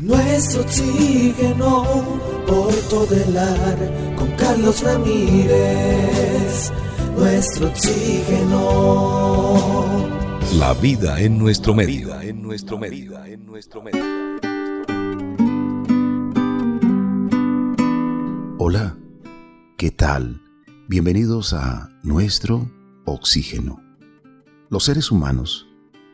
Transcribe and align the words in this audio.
Nuestro 0.00 0.62
oxígeno 0.62 1.84
por 2.46 2.72
todo 2.88 3.14
el 3.14 3.36
ar 3.36 4.16
con 4.16 4.30
Carlos 4.32 4.82
Ramírez. 4.82 6.72
Nuestro 7.18 7.68
oxígeno. 7.68 8.70
La 10.56 10.72
vida 10.72 11.20
en 11.20 11.38
nuestro 11.38 11.74
medio. 11.74 12.18
En 12.18 12.40
nuestro 12.40 12.78
medio. 12.78 13.22
En 13.26 13.44
nuestro 13.44 13.82
medio. 13.82 14.02
Hola, 18.56 18.96
¿qué 19.76 19.90
tal? 19.90 20.40
Bienvenidos 20.88 21.52
a 21.52 21.90
nuestro 22.02 22.70
oxígeno. 23.04 23.82
Los 24.70 24.84
seres 24.84 25.10
humanos 25.10 25.68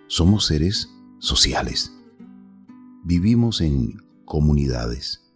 somos 0.09 0.45
seres 0.47 0.89
sociales 1.21 1.96
vivimos 3.07 3.61
en 3.61 4.03
comunidades, 4.25 5.33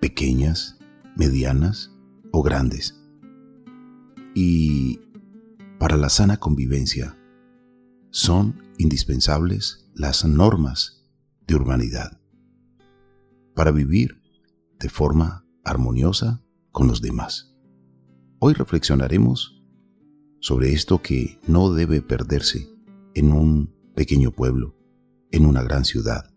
pequeñas, 0.00 0.78
medianas 1.16 1.90
o 2.30 2.44
grandes. 2.44 3.02
Y 4.36 5.00
para 5.80 5.96
la 5.96 6.08
sana 6.08 6.36
convivencia 6.36 7.18
son 8.10 8.62
indispensables 8.78 9.90
las 9.94 10.24
normas 10.24 11.04
de 11.48 11.56
urbanidad 11.56 12.20
para 13.56 13.72
vivir 13.72 14.22
de 14.78 14.88
forma 14.88 15.44
armoniosa 15.64 16.40
con 16.70 16.86
los 16.86 17.02
demás. 17.02 17.52
Hoy 18.38 18.54
reflexionaremos 18.54 19.60
sobre 20.38 20.72
esto 20.72 21.02
que 21.02 21.40
no 21.48 21.72
debe 21.72 22.00
perderse 22.00 22.68
en 23.14 23.32
un 23.32 23.74
pequeño 23.96 24.30
pueblo, 24.30 24.76
en 25.32 25.46
una 25.46 25.64
gran 25.64 25.84
ciudad 25.84 26.35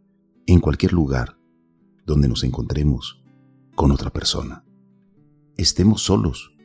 en 0.53 0.61
cualquier 0.61 0.93
lugar 0.93 1.37
donde 2.05 2.27
nos 2.27 2.43
encontremos 2.43 3.21
con 3.75 3.91
otra 3.91 4.09
persona. 4.09 4.65
Estemos 5.57 6.01
solos 6.01 6.55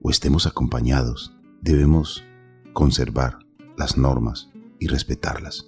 o 0.00 0.10
estemos 0.10 0.46
acompañados, 0.46 1.36
debemos 1.60 2.24
conservar 2.72 3.40
las 3.76 3.98
normas 3.98 4.50
y 4.78 4.86
respetarlas. 4.86 5.66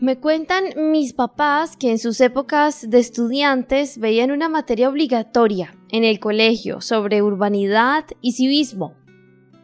Me 0.00 0.18
cuentan 0.18 0.64
mis 0.90 1.12
papás 1.12 1.76
que 1.76 1.90
en 1.90 1.98
sus 1.98 2.18
épocas 2.22 2.88
de 2.88 2.98
estudiantes 2.98 3.98
veían 3.98 4.30
una 4.30 4.48
materia 4.48 4.88
obligatoria 4.88 5.76
en 5.90 6.02
el 6.02 6.18
colegio 6.18 6.80
sobre 6.80 7.22
urbanidad 7.22 8.06
y 8.22 8.32
civismo. 8.32 8.94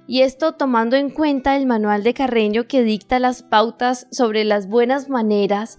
Y 0.06 0.20
esto 0.20 0.52
tomando 0.52 0.96
en 0.96 1.08
cuenta 1.08 1.56
el 1.56 1.64
manual 1.64 2.02
de 2.02 2.12
Carreño 2.12 2.68
que 2.68 2.82
dicta 2.82 3.18
las 3.18 3.42
pautas 3.42 4.06
sobre 4.10 4.44
las 4.44 4.68
buenas 4.68 5.08
maneras 5.08 5.78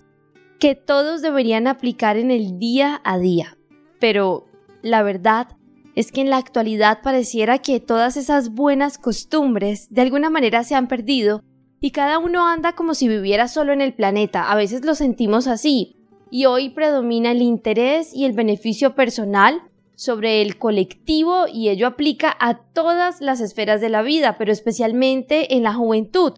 que 0.62 0.76
todos 0.76 1.24
deberían 1.24 1.66
aplicar 1.66 2.18
en 2.18 2.30
el 2.30 2.60
día 2.60 3.02
a 3.04 3.18
día. 3.18 3.58
Pero 4.00 4.46
la 4.84 5.02
verdad 5.02 5.48
es 5.96 6.12
que 6.12 6.22
en 6.22 6.30
la 6.30 6.38
actualidad 6.38 7.00
pareciera 7.02 7.58
que 7.58 7.80
todas 7.80 8.16
esas 8.16 8.54
buenas 8.54 9.00
costumbres 9.00 9.88
de 9.90 10.02
alguna 10.02 10.30
manera 10.30 10.64
se 10.64 10.76
han 10.76 10.88
perdido 10.88 11.42
y 11.80 11.90
cada 11.90 12.20
uno 12.20 12.48
anda 12.48 12.74
como 12.74 12.94
si 12.94 13.08
viviera 13.08 13.48
solo 13.48 13.74
en 13.74 13.82
el 13.82 13.96
planeta. 13.96 14.52
A 14.52 14.56
veces 14.56 14.86
lo 14.86 14.94
sentimos 14.94 15.48
así. 15.48 15.96
Y 16.30 16.46
hoy 16.46 16.70
predomina 16.70 17.32
el 17.32 17.42
interés 17.42 18.14
y 18.14 18.26
el 18.26 18.34
beneficio 18.34 18.94
personal 18.94 19.64
sobre 19.96 20.44
el 20.44 20.60
colectivo 20.60 21.46
y 21.52 21.70
ello 21.70 21.88
aplica 21.88 22.38
a 22.40 22.60
todas 22.72 23.20
las 23.20 23.42
esferas 23.42 23.82
de 23.82 23.90
la 23.90 24.04
vida, 24.04 24.38
pero 24.38 24.52
especialmente 24.52 25.56
en 25.56 25.64
la 25.64 25.74
juventud. 25.74 26.34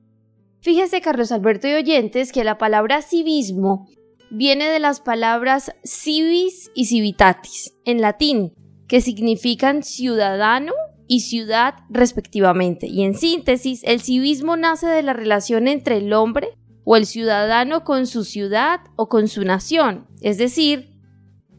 Fíjese, 0.61 1.01
Carlos 1.01 1.33
Alberto 1.33 1.67
y 1.67 1.73
oyentes, 1.73 2.31
que 2.31 2.45
la 2.45 2.57
palabra 2.57 3.01
civismo 3.01 3.85
viene 4.33 4.67
de 4.67 4.79
las 4.79 4.99
palabras 4.99 5.71
civis 5.83 6.71
y 6.73 6.85
civitatis 6.85 7.75
en 7.85 8.01
latín, 8.01 8.53
que 8.87 8.99
significan 8.99 9.83
ciudadano 9.83 10.73
y 11.07 11.21
ciudad 11.21 11.75
respectivamente. 11.89 12.87
Y 12.87 13.03
en 13.03 13.13
síntesis, 13.13 13.83
el 13.83 14.01
civismo 14.01 14.57
nace 14.57 14.87
de 14.87 15.03
la 15.03 15.13
relación 15.13 15.67
entre 15.67 15.97
el 15.97 16.13
hombre 16.13 16.57
o 16.83 16.95
el 16.95 17.05
ciudadano 17.05 17.83
con 17.83 18.07
su 18.07 18.23
ciudad 18.23 18.81
o 18.95 19.07
con 19.07 19.27
su 19.27 19.43
nación. 19.43 20.07
Es 20.21 20.39
decir, 20.39 20.99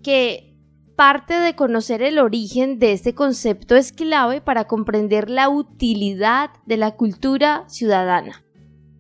que 0.03 0.57
parte 0.97 1.35
de 1.35 1.55
conocer 1.55 2.03
el 2.03 2.19
origen 2.19 2.81
de 2.81 2.93
este 2.93 3.15
concepto 3.15 3.77
es 3.77 3.93
clave 3.93 4.41
para 4.41 4.65
comprender 4.65 5.31
la 5.31 5.49
utilidad 5.49 6.51
de 6.67 6.77
la 6.77 6.97
cultura 6.97 7.65
ciudadana. 7.69 8.45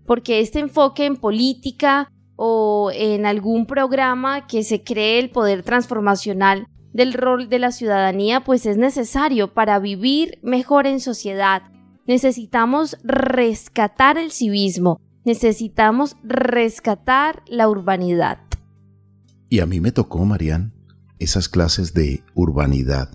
Porque 0.06 0.40
este 0.40 0.60
enfoque 0.60 1.06
en 1.06 1.16
política, 1.16 2.08
o 2.36 2.90
en 2.92 3.26
algún 3.26 3.66
programa 3.66 4.46
que 4.46 4.62
se 4.62 4.82
cree 4.82 5.18
el 5.18 5.30
poder 5.30 5.62
transformacional 5.62 6.66
del 6.92 7.12
rol 7.12 7.48
de 7.48 7.58
la 7.58 7.72
ciudadanía, 7.72 8.44
pues 8.44 8.66
es 8.66 8.76
necesario 8.76 9.52
para 9.52 9.78
vivir 9.78 10.38
mejor 10.42 10.86
en 10.86 11.00
sociedad. 11.00 11.62
Necesitamos 12.06 12.96
rescatar 13.02 14.18
el 14.18 14.30
civismo, 14.30 15.00
necesitamos 15.24 16.16
rescatar 16.22 17.42
la 17.46 17.68
urbanidad. 17.68 18.38
Y 19.48 19.60
a 19.60 19.66
mí 19.66 19.80
me 19.80 19.92
tocó, 19.92 20.24
Marian, 20.24 20.72
esas 21.18 21.48
clases 21.48 21.94
de 21.94 22.22
urbanidad. 22.34 23.10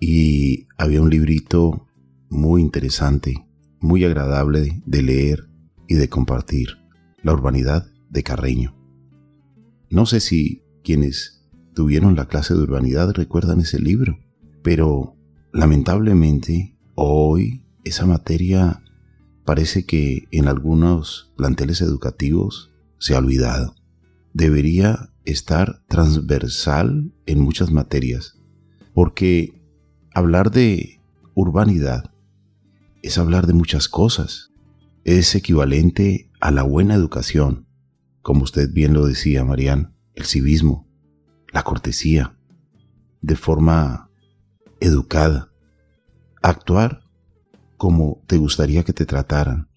Y 0.00 0.66
había 0.78 1.00
un 1.00 1.10
librito 1.10 1.86
muy 2.28 2.60
interesante, 2.60 3.46
muy 3.80 4.04
agradable 4.04 4.82
de 4.84 5.02
leer 5.02 5.48
y 5.86 5.94
de 5.94 6.08
compartir. 6.08 6.78
La 7.22 7.32
urbanidad 7.32 7.91
de 8.12 8.22
Carreño. 8.22 8.76
No 9.90 10.06
sé 10.06 10.20
si 10.20 10.62
quienes 10.84 11.42
tuvieron 11.74 12.14
la 12.14 12.26
clase 12.26 12.54
de 12.54 12.60
urbanidad 12.60 13.12
recuerdan 13.12 13.60
ese 13.60 13.80
libro, 13.80 14.18
pero 14.62 15.16
lamentablemente 15.52 16.76
hoy 16.94 17.64
esa 17.84 18.06
materia 18.06 18.82
parece 19.44 19.84
que 19.84 20.28
en 20.30 20.46
algunos 20.46 21.32
planteles 21.36 21.80
educativos 21.80 22.70
se 22.98 23.14
ha 23.14 23.18
olvidado. 23.18 23.74
Debería 24.34 25.10
estar 25.24 25.82
transversal 25.88 27.12
en 27.26 27.40
muchas 27.40 27.70
materias, 27.70 28.38
porque 28.94 29.60
hablar 30.14 30.50
de 30.50 31.00
urbanidad 31.34 32.12
es 33.02 33.18
hablar 33.18 33.46
de 33.46 33.54
muchas 33.54 33.88
cosas. 33.88 34.50
Es 35.04 35.34
equivalente 35.34 36.30
a 36.40 36.50
la 36.50 36.62
buena 36.62 36.94
educación, 36.94 37.66
como 38.22 38.44
usted 38.44 38.72
bien 38.72 38.94
lo 38.94 39.06
decía, 39.06 39.44
Marían, 39.44 39.94
el 40.14 40.24
civismo, 40.24 40.88
la 41.52 41.62
cortesía, 41.64 42.38
de 43.20 43.36
forma 43.36 44.10
educada, 44.80 45.52
actuar 46.40 47.02
como 47.76 48.22
te 48.26 48.36
gustaría 48.36 48.84
que 48.84 48.92
te 48.92 49.06
trataran, 49.06 49.68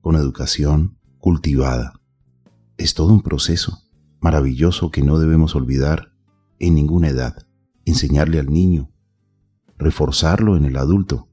con 0.00 0.16
educación 0.16 0.98
cultivada. 1.18 2.00
Es 2.76 2.94
todo 2.94 3.12
un 3.12 3.22
proceso 3.22 3.78
maravilloso 4.20 4.90
que 4.90 5.02
no 5.02 5.18
debemos 5.18 5.54
olvidar 5.54 6.12
en 6.58 6.74
ninguna 6.74 7.08
edad, 7.08 7.46
enseñarle 7.84 8.38
al 8.38 8.50
niño, 8.50 8.90
reforzarlo 9.78 10.56
en 10.56 10.66
el 10.66 10.76
adulto 10.76 11.28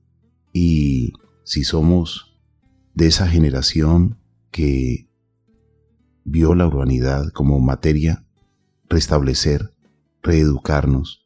y 0.54 1.14
si 1.44 1.64
somos 1.64 2.40
de 2.94 3.08
esa 3.08 3.28
generación 3.28 4.20
que 4.52 5.07
vio 6.28 6.54
la 6.56 6.68
urbanidad 6.68 7.32
como 7.32 7.58
materia, 7.62 8.26
restablecer, 8.90 9.74
reeducarnos, 10.22 11.26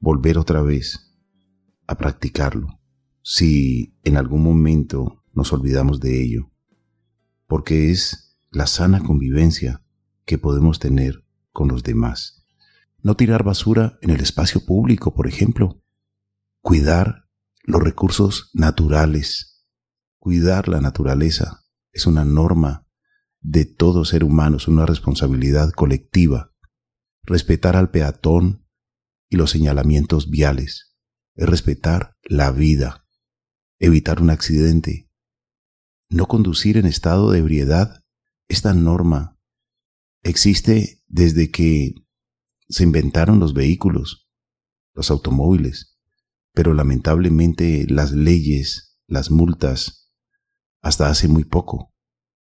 volver 0.00 0.38
otra 0.38 0.62
vez 0.62 1.14
a 1.86 1.98
practicarlo, 1.98 2.80
si 3.20 3.94
en 4.04 4.16
algún 4.16 4.42
momento 4.42 5.22
nos 5.34 5.52
olvidamos 5.52 6.00
de 6.00 6.22
ello, 6.22 6.50
porque 7.46 7.90
es 7.90 8.38
la 8.50 8.66
sana 8.66 9.00
convivencia 9.00 9.82
que 10.24 10.38
podemos 10.38 10.78
tener 10.78 11.26
con 11.52 11.68
los 11.68 11.82
demás. 11.82 12.46
No 13.02 13.16
tirar 13.16 13.44
basura 13.44 13.98
en 14.00 14.08
el 14.10 14.20
espacio 14.20 14.64
público, 14.64 15.14
por 15.14 15.28
ejemplo. 15.28 15.82
Cuidar 16.62 17.26
los 17.64 17.82
recursos 17.82 18.50
naturales. 18.54 19.66
Cuidar 20.18 20.68
la 20.68 20.80
naturaleza 20.80 21.64
es 21.92 22.06
una 22.06 22.24
norma 22.24 22.87
de 23.40 23.64
todo 23.64 24.04
ser 24.04 24.24
humano, 24.24 24.56
es 24.56 24.68
una 24.68 24.86
responsabilidad 24.86 25.72
colectiva. 25.72 26.52
Respetar 27.24 27.76
al 27.76 27.90
peatón 27.90 28.66
y 29.28 29.36
los 29.36 29.50
señalamientos 29.50 30.30
viales 30.30 30.96
es 31.34 31.48
respetar 31.48 32.16
la 32.22 32.50
vida, 32.50 33.06
evitar 33.78 34.20
un 34.20 34.30
accidente, 34.30 35.10
no 36.10 36.26
conducir 36.26 36.76
en 36.76 36.86
estado 36.86 37.30
de 37.30 37.38
ebriedad. 37.38 38.02
Esta 38.48 38.74
norma 38.74 39.38
existe 40.22 41.02
desde 41.06 41.50
que 41.50 41.94
se 42.68 42.82
inventaron 42.82 43.38
los 43.38 43.54
vehículos, 43.54 44.28
los 44.94 45.10
automóviles, 45.10 45.98
pero 46.52 46.74
lamentablemente 46.74 47.86
las 47.88 48.12
leyes, 48.12 48.98
las 49.06 49.30
multas, 49.30 50.12
hasta 50.82 51.08
hace 51.08 51.28
muy 51.28 51.44
poco. 51.44 51.94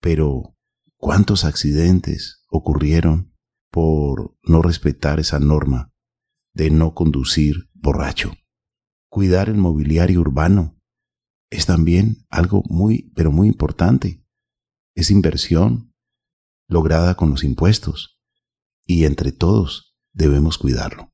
Pero 0.00 0.56
¿Cuántos 1.04 1.43
accidentes 1.44 2.44
ocurrieron 2.49 3.34
por 3.72 4.38
no 4.44 4.62
respetar 4.62 5.19
esa 5.19 5.40
norma 5.40 5.93
de 6.54 6.70
no 6.70 6.94
conducir 6.94 7.69
borracho. 7.72 8.34
Cuidar 9.10 9.49
el 9.49 9.56
mobiliario 9.56 10.20
urbano 10.20 10.78
es 11.50 11.66
también 11.66 12.25
algo 12.31 12.62
muy, 12.69 13.10
pero 13.16 13.32
muy 13.32 13.49
importante. 13.49 14.25
Es 14.94 15.10
inversión 15.10 15.93
lograda 16.69 17.16
con 17.16 17.31
los 17.31 17.43
impuestos 17.43 18.20
y 18.87 19.04
entre 19.04 19.32
todos 19.32 19.96
debemos 20.12 20.56
cuidarlo. 20.56 21.10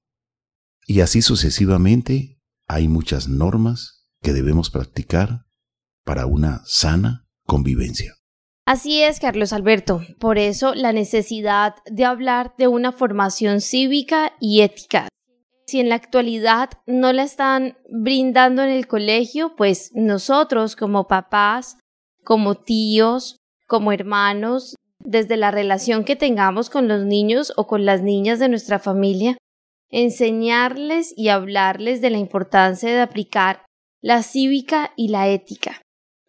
Y 0.86 1.00
así 1.00 1.22
sucesivamente 1.22 2.42
hay 2.66 2.88
muchas 2.88 3.26
normas 3.26 4.06
que 4.20 4.34
debemos 4.34 4.68
practicar 4.68 5.46
para 6.04 6.26
una 6.26 6.60
sana 6.66 7.26
convivencia. 7.46 8.17
Así 8.68 9.02
es, 9.02 9.18
Carlos 9.18 9.54
Alberto. 9.54 10.02
Por 10.18 10.36
eso 10.36 10.74
la 10.74 10.92
necesidad 10.92 11.76
de 11.86 12.04
hablar 12.04 12.52
de 12.58 12.68
una 12.68 12.92
formación 12.92 13.62
cívica 13.62 14.34
y 14.40 14.60
ética. 14.60 15.08
Si 15.66 15.80
en 15.80 15.88
la 15.88 15.94
actualidad 15.94 16.68
no 16.86 17.14
la 17.14 17.22
están 17.22 17.78
brindando 17.88 18.62
en 18.62 18.68
el 18.68 18.86
colegio, 18.86 19.56
pues 19.56 19.90
nosotros 19.94 20.76
como 20.76 21.08
papás, 21.08 21.78
como 22.24 22.56
tíos, 22.56 23.38
como 23.66 23.90
hermanos, 23.90 24.76
desde 24.98 25.38
la 25.38 25.50
relación 25.50 26.04
que 26.04 26.14
tengamos 26.14 26.68
con 26.68 26.88
los 26.88 27.06
niños 27.06 27.54
o 27.56 27.66
con 27.66 27.86
las 27.86 28.02
niñas 28.02 28.38
de 28.38 28.50
nuestra 28.50 28.78
familia, 28.78 29.38
enseñarles 29.88 31.14
y 31.16 31.30
hablarles 31.30 32.02
de 32.02 32.10
la 32.10 32.18
importancia 32.18 32.90
de 32.90 33.00
aplicar 33.00 33.64
la 34.02 34.22
cívica 34.22 34.92
y 34.94 35.08
la 35.08 35.26
ética 35.28 35.80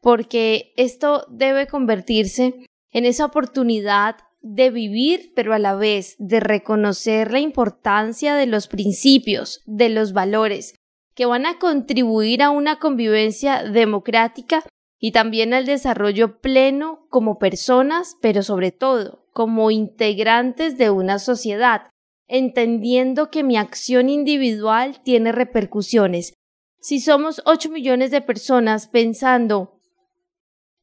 porque 0.02 0.74
esto 0.78 1.26
debe 1.30 1.68
convertirse 1.68 2.66
en 2.92 3.06
esa 3.06 3.26
oportunidad 3.26 4.18
de 4.42 4.70
vivir, 4.70 5.34
pero 5.36 5.54
a 5.54 5.60
la 5.60 5.76
vez 5.76 6.16
de 6.18 6.40
reconocer 6.40 7.32
la 7.32 7.40
importancia 7.40 8.36
de 8.36 8.46
los 8.46 8.68
principios, 8.68 9.62
de 9.66 9.90
los 9.90 10.14
valores, 10.14 10.76
que 11.14 11.26
van 11.26 11.46
a 11.46 11.60
contribuir 11.60 12.42
a 12.42 12.50
una 12.50 12.80
convivencia 12.80 13.64
democrática 13.64 14.64
y 15.00 15.12
también 15.12 15.54
al 15.54 15.66
desarrollo 15.66 16.40
pleno 16.40 17.06
como 17.10 17.40
personas, 17.40 18.16
pero 18.22 18.44
sobre 18.44 18.72
todo 18.72 19.26
como 19.34 19.72
integrantes 19.72 20.78
de 20.78 20.90
una 20.90 21.20
sociedad, 21.20 21.90
entendiendo 22.28 23.30
que 23.30 23.44
mi 23.44 23.58
acción 23.58 24.10
individual 24.10 25.02
tiene 25.04 25.32
repercusiones. 25.32 26.34
Si 26.82 27.00
somos 27.00 27.42
8 27.46 27.70
millones 27.70 28.12
de 28.12 28.22
personas 28.22 28.88
pensando 28.88 29.79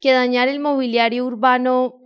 que 0.00 0.12
dañar 0.12 0.48
el 0.48 0.60
mobiliario 0.60 1.24
urbano 1.24 2.00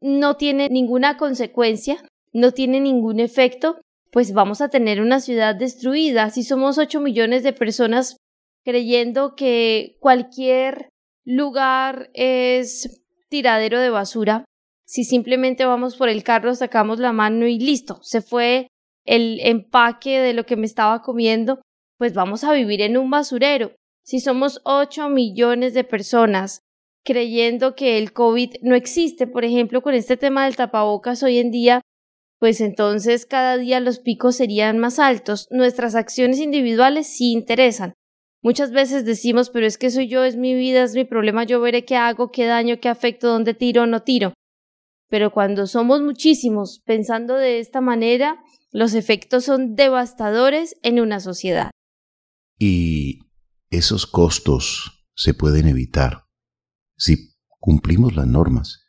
no 0.00 0.36
tiene 0.36 0.68
ninguna 0.70 1.16
consecuencia, 1.16 2.02
no 2.32 2.52
tiene 2.52 2.80
ningún 2.80 3.20
efecto, 3.20 3.80
pues 4.10 4.32
vamos 4.32 4.60
a 4.60 4.68
tener 4.68 5.00
una 5.00 5.20
ciudad 5.20 5.54
destruida. 5.54 6.30
Si 6.30 6.42
somos 6.42 6.78
8 6.78 7.00
millones 7.00 7.42
de 7.42 7.52
personas 7.52 8.16
creyendo 8.64 9.34
que 9.34 9.96
cualquier 10.00 10.88
lugar 11.24 12.10
es 12.14 13.02
tiradero 13.28 13.80
de 13.80 13.90
basura, 13.90 14.44
si 14.86 15.04
simplemente 15.04 15.64
vamos 15.64 15.96
por 15.96 16.08
el 16.08 16.22
carro, 16.22 16.54
sacamos 16.54 16.98
la 16.98 17.12
mano 17.12 17.46
y 17.46 17.58
listo, 17.58 17.98
se 18.02 18.20
fue 18.20 18.68
el 19.04 19.40
empaque 19.40 20.20
de 20.20 20.34
lo 20.34 20.44
que 20.46 20.56
me 20.56 20.66
estaba 20.66 21.02
comiendo, 21.02 21.60
pues 21.98 22.14
vamos 22.14 22.44
a 22.44 22.52
vivir 22.52 22.82
en 22.82 22.96
un 22.96 23.10
basurero. 23.10 23.72
Si 24.04 24.20
somos 24.20 24.60
8 24.64 25.08
millones 25.08 25.74
de 25.74 25.84
personas 25.84 26.60
creyendo 27.04 27.74
que 27.74 27.98
el 27.98 28.12
COVID 28.12 28.56
no 28.62 28.74
existe. 28.74 29.26
Por 29.26 29.44
ejemplo, 29.44 29.82
con 29.82 29.94
este 29.94 30.16
tema 30.16 30.44
del 30.44 30.56
tapabocas 30.56 31.22
hoy 31.22 31.38
en 31.38 31.50
día, 31.50 31.80
pues 32.38 32.60
entonces 32.60 33.26
cada 33.26 33.56
día 33.56 33.80
los 33.80 34.00
picos 34.00 34.36
serían 34.36 34.78
más 34.78 34.98
altos. 34.98 35.46
Nuestras 35.50 35.94
acciones 35.94 36.38
individuales 36.38 37.06
sí 37.06 37.32
interesan. 37.32 37.94
Muchas 38.42 38.72
veces 38.72 39.04
decimos, 39.04 39.48
pero 39.48 39.66
es 39.66 39.78
que 39.78 39.90
soy 39.90 40.08
yo, 40.08 40.24
es 40.24 40.36
mi 40.36 40.54
vida, 40.54 40.82
es 40.82 40.94
mi 40.94 41.04
problema, 41.04 41.44
yo 41.44 41.60
veré 41.60 41.84
qué 41.84 41.96
hago, 41.96 42.30
qué 42.30 42.44
daño, 42.44 42.78
qué 42.80 42.88
afecto, 42.90 43.28
dónde 43.28 43.54
tiro 43.54 43.86
no 43.86 44.02
tiro. 44.02 44.34
Pero 45.08 45.32
cuando 45.32 45.66
somos 45.66 46.02
muchísimos 46.02 46.82
pensando 46.84 47.36
de 47.36 47.60
esta 47.60 47.80
manera, 47.80 48.42
los 48.70 48.94
efectos 48.94 49.44
son 49.44 49.76
devastadores 49.76 50.76
en 50.82 51.00
una 51.00 51.20
sociedad. 51.20 51.70
Y 52.58 53.20
esos 53.70 54.06
costos 54.06 55.06
se 55.14 55.32
pueden 55.32 55.66
evitar 55.68 56.23
si 56.96 57.34
cumplimos 57.60 58.14
las 58.16 58.26
normas. 58.26 58.80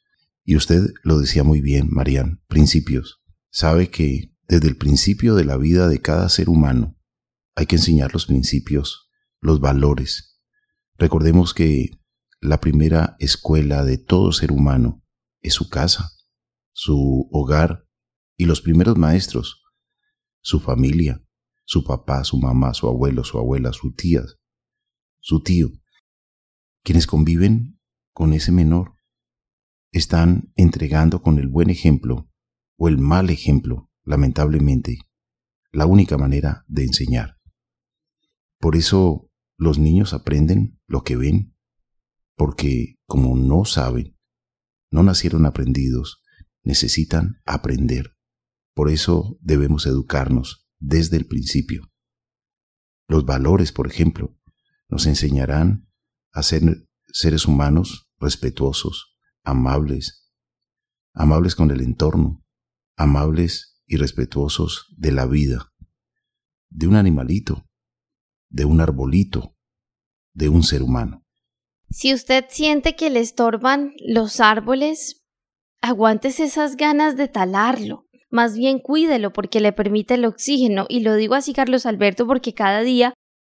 Y 0.44 0.56
usted 0.56 0.94
lo 1.04 1.19
decía 1.19 1.44
muy 1.44 1.62
bien, 1.62 1.88
Marian, 1.90 2.44
principios. 2.48 3.22
Sabe 3.50 3.90
que 3.90 4.36
desde 4.48 4.68
el 4.68 4.78
principio 4.78 5.36
de 5.36 5.46
la 5.46 5.57
vida 5.57 5.88
de 5.88 6.02
cada 6.02 6.30
ser 6.30 6.50
humano 6.50 6.98
hay 7.56 7.66
que 7.66 7.78
enseñar 7.78 8.13
los 8.13 8.25
principios, 8.25 9.10
los 9.42 9.60
valores. 9.60 10.40
Recordemos 10.98 11.54
que 11.54 11.92
la 12.42 12.60
primera 12.60 13.16
escuela 13.19 13.84
de 13.84 13.98
todo 13.98 14.31
ser 14.31 14.51
humano 14.51 15.04
es 15.42 15.54
su 15.54 15.69
casa, 15.69 16.12
su 16.74 17.28
hogar 17.31 17.88
y 18.38 18.46
los 18.46 18.62
primeros 18.62 18.98
maestros, 18.98 19.63
su 20.42 20.60
familia, 20.60 21.24
su 21.63 21.84
papá, 21.84 22.24
su 22.24 22.38
mamá, 22.38 22.74
su 22.74 22.88
abuelo, 22.88 23.24
su 23.24 23.40
abuela, 23.40 23.74
su 23.74 23.94
tía, 23.94 24.22
su 25.19 25.42
tío, 25.42 25.72
quienes 26.84 27.08
conviven 27.08 27.75
con 28.16 28.32
ese 28.32 28.54
menor, 28.54 28.96
están 29.92 30.54
entregando 30.56 31.22
con 31.22 31.38
el 31.38 31.50
buen 31.50 31.70
ejemplo 31.70 32.32
o 32.78 32.88
el 32.88 32.98
mal 32.98 33.30
ejemplo, 33.30 33.92
lamentablemente, 34.04 35.00
la 35.74 35.86
única 35.86 36.18
manera 36.18 36.64
de 36.70 36.86
enseñar. 36.86 37.42
Por 38.58 38.78
eso 38.78 39.30
los 39.58 39.80
niños 39.80 40.14
aprenden 40.14 40.80
lo 40.88 41.04
que 41.04 41.18
ven, 41.18 41.58
porque 42.38 42.96
como 43.06 43.36
no 43.36 43.66
saben, 43.66 44.18
no 44.90 45.04
nacieron 45.04 45.46
aprendidos, 45.46 46.24
necesitan 46.64 47.42
aprender. 47.46 48.16
Por 48.74 48.90
eso 48.90 49.38
debemos 49.42 49.86
educarnos 49.88 50.70
desde 50.80 51.18
el 51.18 51.26
principio. 51.26 51.92
Los 53.10 53.26
valores, 53.26 53.74
por 53.74 53.88
ejemplo, 53.88 54.38
nos 54.88 55.06
enseñarán 55.06 55.90
a 56.32 56.44
ser 56.44 56.88
seres 57.08 57.46
humanos 57.46 58.05
respetuosos, 58.25 59.16
amables, 59.44 60.31
amables 61.13 61.56
con 61.56 61.72
el 61.72 61.81
entorno, 61.81 62.44
amables 62.98 63.81
y 63.86 63.98
respetuosos 63.98 64.94
de 64.98 65.12
la 65.12 65.25
vida, 65.25 65.72
de 66.70 66.88
un 66.88 66.96
animalito, 66.96 67.65
de 68.50 68.65
un 68.65 68.82
arbolito, 68.82 69.55
de 70.34 70.50
un 70.50 70.63
ser 70.63 70.82
humano. 70.82 71.24
Si 71.89 72.13
usted 72.13 72.46
siente 72.50 72.96
que 72.96 73.10
le 73.10 73.20
estorban 73.20 73.94
los 74.05 74.39
árboles, 74.39 75.24
aguántese 75.82 76.46
esas 76.46 76.75
ganas 76.75 77.15
de 77.15 77.27
talarlo. 77.27 78.08
Más 78.32 78.58
bien 78.58 78.79
cuídelo 78.79 79.32
porque 79.32 79.62
le 79.62 79.72
permite 79.72 80.15
el 80.15 80.25
oxígeno. 80.25 80.88
Y 80.89 81.01
lo 81.01 81.13
digo 81.15 81.36
así, 81.36 81.53
Carlos 81.53 81.86
Alberto, 81.86 82.25
porque 82.25 82.53
cada 82.53 82.82
día 82.82 83.13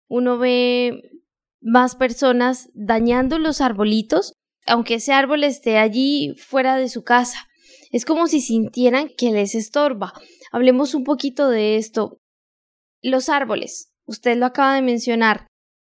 uno 0.09 0.39
ve 0.39 1.23
más 1.61 1.95
personas 1.95 2.69
dañando 2.75 3.39
los 3.39 3.61
arbolitos 3.61 4.35
aunque 4.67 4.95
ese 4.95 5.13
árbol 5.13 5.45
esté 5.45 5.79
allí 5.79 6.35
fuera 6.37 6.77
de 6.77 6.89
su 6.89 7.03
casa. 7.05 7.49
Es 7.93 8.05
como 8.05 8.27
si 8.27 8.41
sintieran 8.41 9.09
que 9.17 9.31
les 9.31 9.55
estorba. 9.55 10.13
Hablemos 10.53 10.95
un 10.95 11.05
poquito 11.05 11.49
de 11.49 11.77
esto. 11.77 12.19
Los 13.03 13.29
árboles, 13.29 13.93
usted 14.07 14.37
lo 14.37 14.47
acaba 14.47 14.75
de 14.75 14.83
mencionar, 14.83 15.47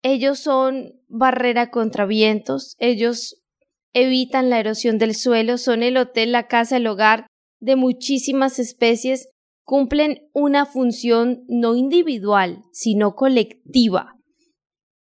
ellos 0.04 0.40
son 0.40 0.94
barrera 1.08 1.72
contra 1.72 2.06
vientos, 2.06 2.76
ellos 2.80 3.42
evitan 3.94 4.50
la 4.50 4.60
erosión 4.60 4.98
del 4.98 5.16
suelo, 5.16 5.58
son 5.58 5.84
el 5.84 5.98
hotel, 5.98 6.32
la 6.32 6.48
casa, 6.48 6.78
el 6.78 6.88
hogar 6.88 7.28
de 7.60 7.76
muchísimas 7.76 8.60
especies, 8.60 9.30
cumplen 9.64 10.30
una 10.34 10.66
función 10.66 11.44
no 11.48 11.76
individual, 11.76 12.62
sino 12.72 13.16
colectiva 13.16 14.17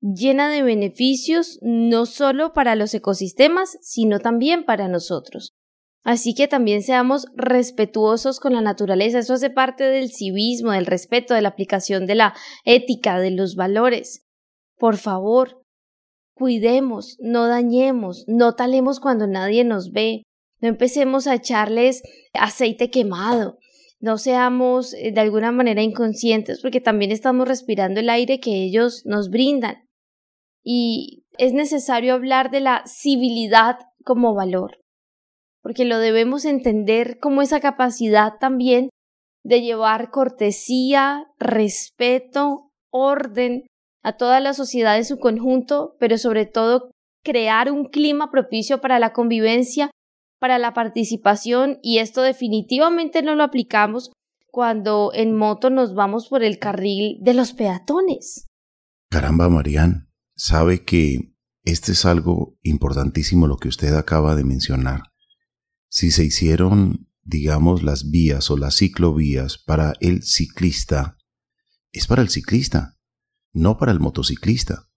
llena 0.00 0.50
de 0.50 0.62
beneficios 0.62 1.58
no 1.62 2.06
solo 2.06 2.52
para 2.52 2.74
los 2.74 2.94
ecosistemas, 2.94 3.78
sino 3.82 4.18
también 4.18 4.64
para 4.64 4.88
nosotros. 4.88 5.54
Así 6.02 6.34
que 6.34 6.48
también 6.48 6.82
seamos 6.82 7.26
respetuosos 7.34 8.40
con 8.40 8.54
la 8.54 8.62
naturaleza. 8.62 9.18
Eso 9.18 9.34
hace 9.34 9.50
parte 9.50 9.84
del 9.84 10.10
civismo, 10.10 10.72
del 10.72 10.86
respeto, 10.86 11.34
de 11.34 11.42
la 11.42 11.50
aplicación 11.50 12.06
de 12.06 12.14
la 12.14 12.34
ética, 12.64 13.18
de 13.18 13.30
los 13.30 13.54
valores. 13.54 14.26
Por 14.78 14.96
favor, 14.96 15.62
cuidemos, 16.34 17.18
no 17.20 17.48
dañemos, 17.48 18.24
no 18.26 18.54
talemos 18.54 18.98
cuando 18.98 19.26
nadie 19.26 19.62
nos 19.62 19.92
ve, 19.92 20.22
no 20.60 20.68
empecemos 20.68 21.26
a 21.26 21.34
echarles 21.34 22.02
aceite 22.32 22.90
quemado, 22.90 23.58
no 23.98 24.16
seamos 24.16 24.94
eh, 24.94 25.12
de 25.12 25.20
alguna 25.20 25.52
manera 25.52 25.82
inconscientes 25.82 26.60
porque 26.62 26.80
también 26.80 27.12
estamos 27.12 27.46
respirando 27.46 28.00
el 28.00 28.08
aire 28.08 28.40
que 28.40 28.64
ellos 28.64 29.02
nos 29.04 29.28
brindan 29.28 29.89
y 30.64 31.24
es 31.38 31.52
necesario 31.52 32.14
hablar 32.14 32.50
de 32.50 32.60
la 32.60 32.82
civilidad 32.86 33.78
como 34.04 34.34
valor, 34.34 34.80
porque 35.62 35.84
lo 35.84 35.98
debemos 35.98 36.44
entender 36.44 37.18
como 37.18 37.42
esa 37.42 37.60
capacidad 37.60 38.34
también 38.38 38.90
de 39.42 39.62
llevar 39.62 40.10
cortesía, 40.10 41.26
respeto, 41.38 42.70
orden 42.90 43.66
a 44.02 44.16
toda 44.16 44.40
la 44.40 44.54
sociedad 44.54 44.96
en 44.96 45.04
su 45.04 45.18
conjunto, 45.18 45.96
pero 45.98 46.18
sobre 46.18 46.46
todo 46.46 46.90
crear 47.22 47.70
un 47.70 47.86
clima 47.86 48.30
propicio 48.30 48.80
para 48.80 48.98
la 48.98 49.12
convivencia, 49.12 49.90
para 50.38 50.58
la 50.58 50.72
participación 50.72 51.78
y 51.82 51.98
esto 51.98 52.22
definitivamente 52.22 53.22
no 53.22 53.34
lo 53.34 53.44
aplicamos 53.44 54.10
cuando 54.50 55.12
en 55.14 55.36
moto 55.36 55.70
nos 55.70 55.94
vamos 55.94 56.28
por 56.28 56.42
el 56.42 56.58
carril 56.58 57.18
de 57.20 57.34
los 57.34 57.52
peatones. 57.52 58.46
Caramba, 59.10 59.48
Marían, 59.48 60.09
sabe 60.40 60.84
que 60.86 61.34
este 61.64 61.92
es 61.92 62.06
algo 62.06 62.58
importantísimo 62.62 63.46
lo 63.46 63.58
que 63.58 63.68
usted 63.68 63.92
acaba 63.92 64.34
de 64.34 64.42
mencionar. 64.42 65.02
Si 65.90 66.10
se 66.10 66.24
hicieron, 66.24 67.10
digamos, 67.22 67.82
las 67.82 68.10
vías 68.10 68.50
o 68.50 68.56
las 68.56 68.76
ciclovías 68.76 69.58
para 69.58 69.92
el 70.00 70.22
ciclista, 70.22 71.18
es 71.92 72.06
para 72.06 72.22
el 72.22 72.30
ciclista, 72.30 72.96
no 73.52 73.76
para 73.76 73.92
el 73.92 74.00
motociclista, 74.00 74.88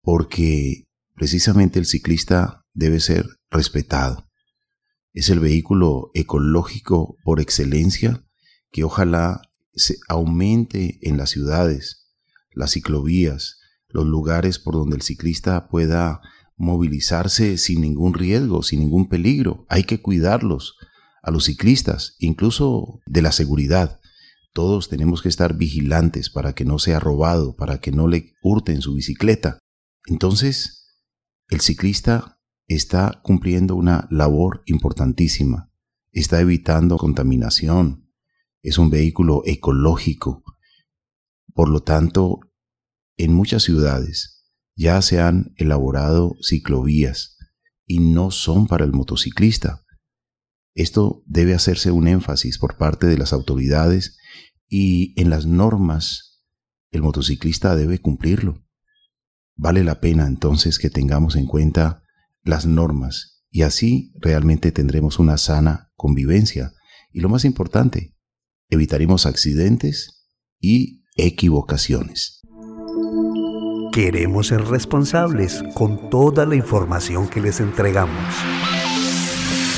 porque 0.00 0.88
precisamente 1.14 1.78
el 1.78 1.84
ciclista 1.84 2.64
debe 2.72 3.00
ser 3.00 3.26
respetado. 3.50 4.30
Es 5.12 5.28
el 5.28 5.40
vehículo 5.40 6.10
ecológico 6.14 7.18
por 7.24 7.40
excelencia 7.40 8.24
que 8.70 8.84
ojalá 8.84 9.42
se 9.74 9.98
aumente 10.08 10.98
en 11.02 11.18
las 11.18 11.28
ciudades, 11.28 12.10
las 12.54 12.72
ciclovías, 12.72 13.58
los 13.92 14.06
lugares 14.06 14.58
por 14.58 14.74
donde 14.74 14.96
el 14.96 15.02
ciclista 15.02 15.68
pueda 15.68 16.20
movilizarse 16.56 17.58
sin 17.58 17.80
ningún 17.80 18.14
riesgo, 18.14 18.62
sin 18.62 18.80
ningún 18.80 19.08
peligro. 19.08 19.66
Hay 19.68 19.84
que 19.84 20.00
cuidarlos, 20.00 20.76
a 21.22 21.30
los 21.30 21.44
ciclistas, 21.44 22.16
incluso 22.18 23.00
de 23.06 23.22
la 23.22 23.32
seguridad. 23.32 24.00
Todos 24.52 24.88
tenemos 24.88 25.22
que 25.22 25.28
estar 25.28 25.56
vigilantes 25.56 26.28
para 26.28 26.52
que 26.54 26.64
no 26.64 26.78
sea 26.78 27.00
robado, 27.00 27.56
para 27.56 27.80
que 27.80 27.92
no 27.92 28.08
le 28.08 28.34
hurten 28.42 28.82
su 28.82 28.94
bicicleta. 28.94 29.58
Entonces, 30.06 30.98
el 31.48 31.60
ciclista 31.60 32.40
está 32.66 33.20
cumpliendo 33.22 33.76
una 33.76 34.08
labor 34.10 34.62
importantísima. 34.66 35.70
Está 36.10 36.40
evitando 36.40 36.98
contaminación, 36.98 38.10
es 38.62 38.78
un 38.78 38.90
vehículo 38.90 39.42
ecológico. 39.46 40.42
Por 41.54 41.68
lo 41.68 41.80
tanto, 41.80 42.40
en 43.16 43.34
muchas 43.34 43.62
ciudades 43.62 44.42
ya 44.74 45.00
se 45.02 45.20
han 45.20 45.52
elaborado 45.56 46.36
ciclovías 46.42 47.36
y 47.86 47.98
no 47.98 48.30
son 48.30 48.66
para 48.66 48.84
el 48.84 48.92
motociclista. 48.92 49.84
Esto 50.74 51.22
debe 51.26 51.54
hacerse 51.54 51.90
un 51.90 52.08
énfasis 52.08 52.58
por 52.58 52.76
parte 52.76 53.06
de 53.06 53.18
las 53.18 53.32
autoridades 53.32 54.16
y 54.68 55.20
en 55.20 55.28
las 55.28 55.46
normas 55.46 56.42
el 56.90 57.02
motociclista 57.02 57.76
debe 57.76 58.00
cumplirlo. 58.00 58.64
Vale 59.54 59.84
la 59.84 60.00
pena 60.00 60.26
entonces 60.26 60.78
que 60.78 60.90
tengamos 60.90 61.36
en 61.36 61.46
cuenta 61.46 62.02
las 62.42 62.66
normas 62.66 63.44
y 63.50 63.62
así 63.62 64.12
realmente 64.18 64.72
tendremos 64.72 65.18
una 65.18 65.36
sana 65.36 65.92
convivencia. 65.94 66.72
Y 67.12 67.20
lo 67.20 67.28
más 67.28 67.44
importante, 67.44 68.16
evitaremos 68.70 69.26
accidentes 69.26 70.26
y 70.58 71.04
equivocaciones. 71.16 72.41
Queremos 73.92 74.46
ser 74.46 74.64
responsables 74.64 75.62
con 75.74 76.08
toda 76.08 76.46
la 76.46 76.54
información 76.54 77.28
que 77.28 77.40
les 77.40 77.60
entregamos. 77.60 78.34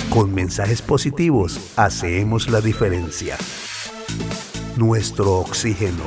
Con 0.08 0.32
mensajes 0.32 0.82
positivos 0.82 1.72
hacemos 1.76 2.48
la 2.48 2.60
diferencia. 2.60 3.36
Nuestro 4.76 5.38
oxígeno, 5.38 6.04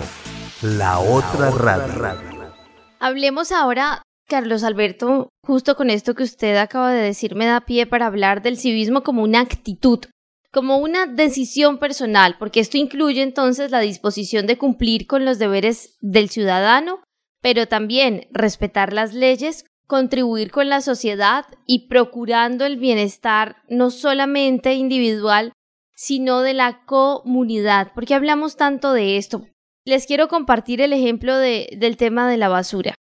la 0.61 0.99
otra 0.99 1.51
radio. 1.51 2.53
Hablemos 2.99 3.51
ahora, 3.51 4.01
Carlos 4.27 4.63
Alberto, 4.63 5.29
justo 5.45 5.75
con 5.75 5.89
esto 5.89 6.15
que 6.15 6.23
usted 6.23 6.55
acaba 6.55 6.91
de 6.93 7.01
decir, 7.01 7.35
me 7.35 7.45
da 7.45 7.61
pie 7.61 7.85
para 7.85 8.05
hablar 8.05 8.41
del 8.41 8.57
civismo 8.57 9.03
como 9.03 9.23
una 9.23 9.41
actitud, 9.41 10.05
como 10.51 10.77
una 10.77 11.05
decisión 11.05 11.77
personal, 11.77 12.37
porque 12.39 12.59
esto 12.59 12.77
incluye 12.77 13.21
entonces 13.21 13.71
la 13.71 13.79
disposición 13.79 14.47
de 14.47 14.57
cumplir 14.57 15.07
con 15.07 15.25
los 15.25 15.39
deberes 15.39 15.97
del 16.01 16.29
ciudadano, 16.29 17.01
pero 17.41 17.67
también 17.67 18.27
respetar 18.31 18.93
las 18.93 19.13
leyes, 19.13 19.65
contribuir 19.87 20.51
con 20.51 20.69
la 20.69 20.81
sociedad 20.81 21.45
y 21.65 21.87
procurando 21.87 22.65
el 22.65 22.77
bienestar 22.77 23.57
no 23.69 23.89
solamente 23.89 24.73
individual, 24.73 25.53
sino 25.93 26.41
de 26.41 26.53
la 26.53 26.85
comunidad. 26.85 27.91
porque 27.95 28.13
hablamos 28.13 28.55
tanto 28.55 28.93
de 28.93 29.17
esto? 29.17 29.47
Les 29.85 30.05
quiero 30.05 30.27
compartir 30.27 30.81
el 30.81 30.93
ejemplo 30.93 31.37
de, 31.37 31.75
del 31.77 31.97
tema 31.97 32.29
de 32.29 32.37
la 32.37 32.49
basura. 32.49 32.93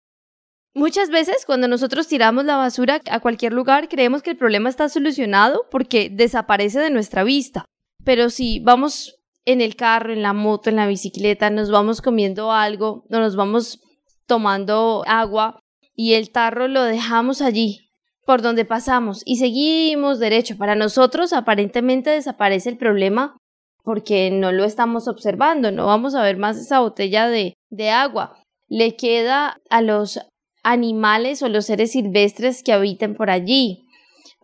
Muchas 0.76 1.09
veces 1.09 1.47
cuando 1.47 1.68
nosotros 1.68 2.06
tiramos 2.06 2.45
la 2.45 2.59
basura 2.59 3.00
a 3.11 3.21
cualquier 3.21 3.54
lugar 3.54 3.88
creemos 3.88 4.23
que 4.23 4.33
el 4.33 4.37
problema 4.37 4.68
está 4.68 4.90
solucionado 4.90 5.64
porque 5.71 6.11
desaparece 6.11 6.78
de 6.80 6.90
nuestra 6.90 7.25
vista. 7.25 7.64
Pero 8.04 8.28
si 8.28 8.61
vamos 8.61 9.16
en 9.47 9.62
el 9.62 9.75
carro, 9.75 10.12
en 10.12 10.21
la 10.21 10.35
moto, 10.35 10.68
en 10.68 10.76
la 10.76 10.87
bicicleta, 10.87 11.49
nos 11.49 11.71
vamos 11.71 12.02
comiendo 12.02 12.52
algo, 12.52 13.06
o 13.09 13.16
nos 13.16 13.37
vamos 13.37 13.80
tomando 14.26 15.02
agua 15.06 15.61
y 15.95 16.12
el 16.12 16.30
tarro 16.30 16.68
lo 16.68 16.83
dejamos 16.83 17.40
allí 17.40 17.88
por 18.26 18.42
donde 18.42 18.66
pasamos 18.66 19.23
y 19.25 19.37
seguimos 19.37 20.18
derecho. 20.18 20.59
Para 20.59 20.75
nosotros 20.75 21.33
aparentemente 21.33 22.11
desaparece 22.11 22.68
el 22.68 22.76
problema 22.76 23.38
porque 23.83 24.30
no 24.30 24.52
lo 24.52 24.64
estamos 24.64 25.09
observando, 25.09 25.73
no 25.73 25.87
vamos 25.87 26.14
a 26.14 26.23
ver 26.23 26.37
más 26.37 26.59
esa 26.59 26.80
botella 26.80 27.28
de, 27.28 27.54
de 27.71 27.88
agua. 27.88 28.42
Le 28.68 28.95
queda 28.95 29.56
a 29.71 29.80
los 29.80 30.21
animales 30.66 31.42
o 31.42 31.49
los 31.49 31.66
seres 31.66 31.92
silvestres 31.92 32.62
que 32.62 32.73
habiten 32.73 33.14
por 33.14 33.30
allí. 33.30 33.87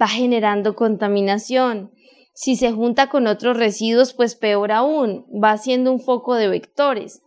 Va 0.01 0.09
generando 0.09 0.75
contaminación. 0.75 1.91
Si 2.33 2.57
se 2.57 2.73
junta 2.73 3.09
con 3.09 3.27
otros 3.27 3.57
residuos, 3.57 4.15
pues 4.15 4.35
peor 4.35 4.73
aún, 4.73 5.27
va 5.33 5.59
siendo 5.59 5.93
un 5.93 6.01
foco 6.01 6.35
de 6.35 6.49
vectores. 6.49 7.23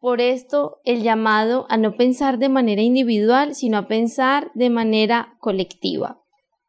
Por 0.00 0.20
esto, 0.20 0.80
el 0.84 1.02
llamado 1.02 1.66
a 1.70 1.76
no 1.76 1.94
pensar 1.94 2.38
de 2.38 2.48
manera 2.48 2.82
individual, 2.82 3.54
sino 3.54 3.78
a 3.78 3.86
pensar 3.86 4.50
de 4.54 4.68
manera 4.68 5.36
colectiva. 5.40 6.20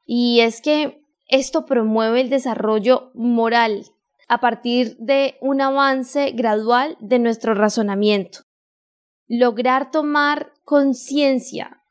Y 0.06 0.40
es 0.40 0.62
que 0.62 1.02
esto 1.28 1.66
promueve 1.66 2.22
el 2.22 2.30
desarrollo 2.30 3.12
moral 3.14 3.86
a 4.28 4.40
partir 4.40 4.96
de 5.00 5.36
un 5.42 5.62
avance 5.62 6.32
gradual 6.32 6.96
de 7.00 7.20
nuestro 7.20 7.56
razonamiento 7.56 8.46
lograr 9.28 9.92
tomar 9.92 10.52
conciencia 10.66 11.84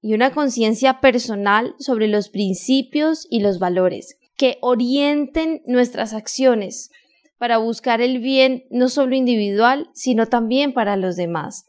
y 0.00 0.14
una 0.14 0.32
conciencia 0.32 1.00
personal 1.00 1.74
sobre 1.78 2.06
los 2.06 2.28
principios 2.28 3.26
y 3.30 3.40
los 3.40 3.58
valores 3.58 4.18
que 4.36 4.58
orienten 4.60 5.62
nuestras 5.66 6.12
acciones 6.12 6.90
para 7.38 7.58
buscar 7.58 8.00
el 8.00 8.20
bien 8.20 8.64
no 8.70 8.88
solo 8.88 9.14
individual, 9.16 9.90
sino 9.94 10.26
también 10.26 10.72
para 10.72 10.96
los 10.96 11.16
demás, 11.16 11.66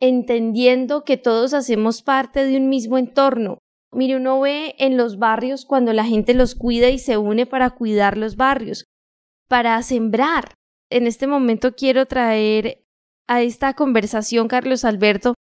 entendiendo 0.00 1.04
que 1.04 1.16
todos 1.16 1.54
hacemos 1.54 2.02
parte 2.02 2.44
de 2.44 2.56
un 2.56 2.68
mismo 2.68 2.98
entorno. 2.98 3.58
Mire, 3.92 4.16
uno 4.16 4.40
ve 4.40 4.74
en 4.78 4.96
los 4.96 5.18
barrios 5.18 5.64
cuando 5.64 5.92
la 5.92 6.04
gente 6.04 6.32
los 6.32 6.54
cuida 6.54 6.88
y 6.90 6.98
se 6.98 7.18
une 7.18 7.44
para 7.44 7.70
cuidar 7.70 8.16
los 8.16 8.36
barrios, 8.36 8.84
para 9.48 9.80
sembrar. 9.82 10.54
En 10.90 11.06
este 11.06 11.26
momento 11.26 11.74
quiero 11.74 12.06
traer 12.06 12.84
a 13.26 13.42
esta 13.42 13.74
conversación, 13.74 14.48
Carlos 14.48 14.84
Alberto, 14.84 15.34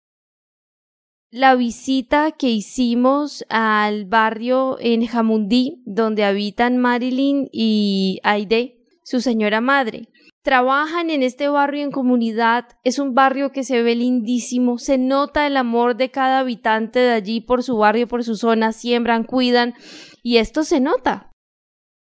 la 1.36 1.54
visita 1.54 2.32
que 2.32 2.48
hicimos 2.48 3.44
al 3.50 4.06
barrio 4.06 4.78
en 4.80 5.06
Jamundí, 5.06 5.82
donde 5.84 6.24
habitan 6.24 6.78
Marilyn 6.78 7.50
y 7.52 8.20
Aide, 8.22 8.78
su 9.04 9.20
señora 9.20 9.60
madre. 9.60 10.08
Trabajan 10.42 11.10
en 11.10 11.22
este 11.22 11.50
barrio 11.50 11.82
en 11.82 11.90
comunidad, 11.90 12.68
es 12.84 12.98
un 12.98 13.14
barrio 13.14 13.52
que 13.52 13.64
se 13.64 13.82
ve 13.82 13.94
lindísimo, 13.96 14.78
se 14.78 14.96
nota 14.96 15.46
el 15.46 15.58
amor 15.58 15.98
de 15.98 16.10
cada 16.10 16.38
habitante 16.38 17.00
de 17.00 17.12
allí 17.12 17.42
por 17.42 17.62
su 17.62 17.76
barrio, 17.76 18.08
por 18.08 18.24
su 18.24 18.36
zona, 18.36 18.72
siembran, 18.72 19.24
cuidan, 19.24 19.74
y 20.22 20.38
esto 20.38 20.64
se 20.64 20.80
nota. 20.80 21.32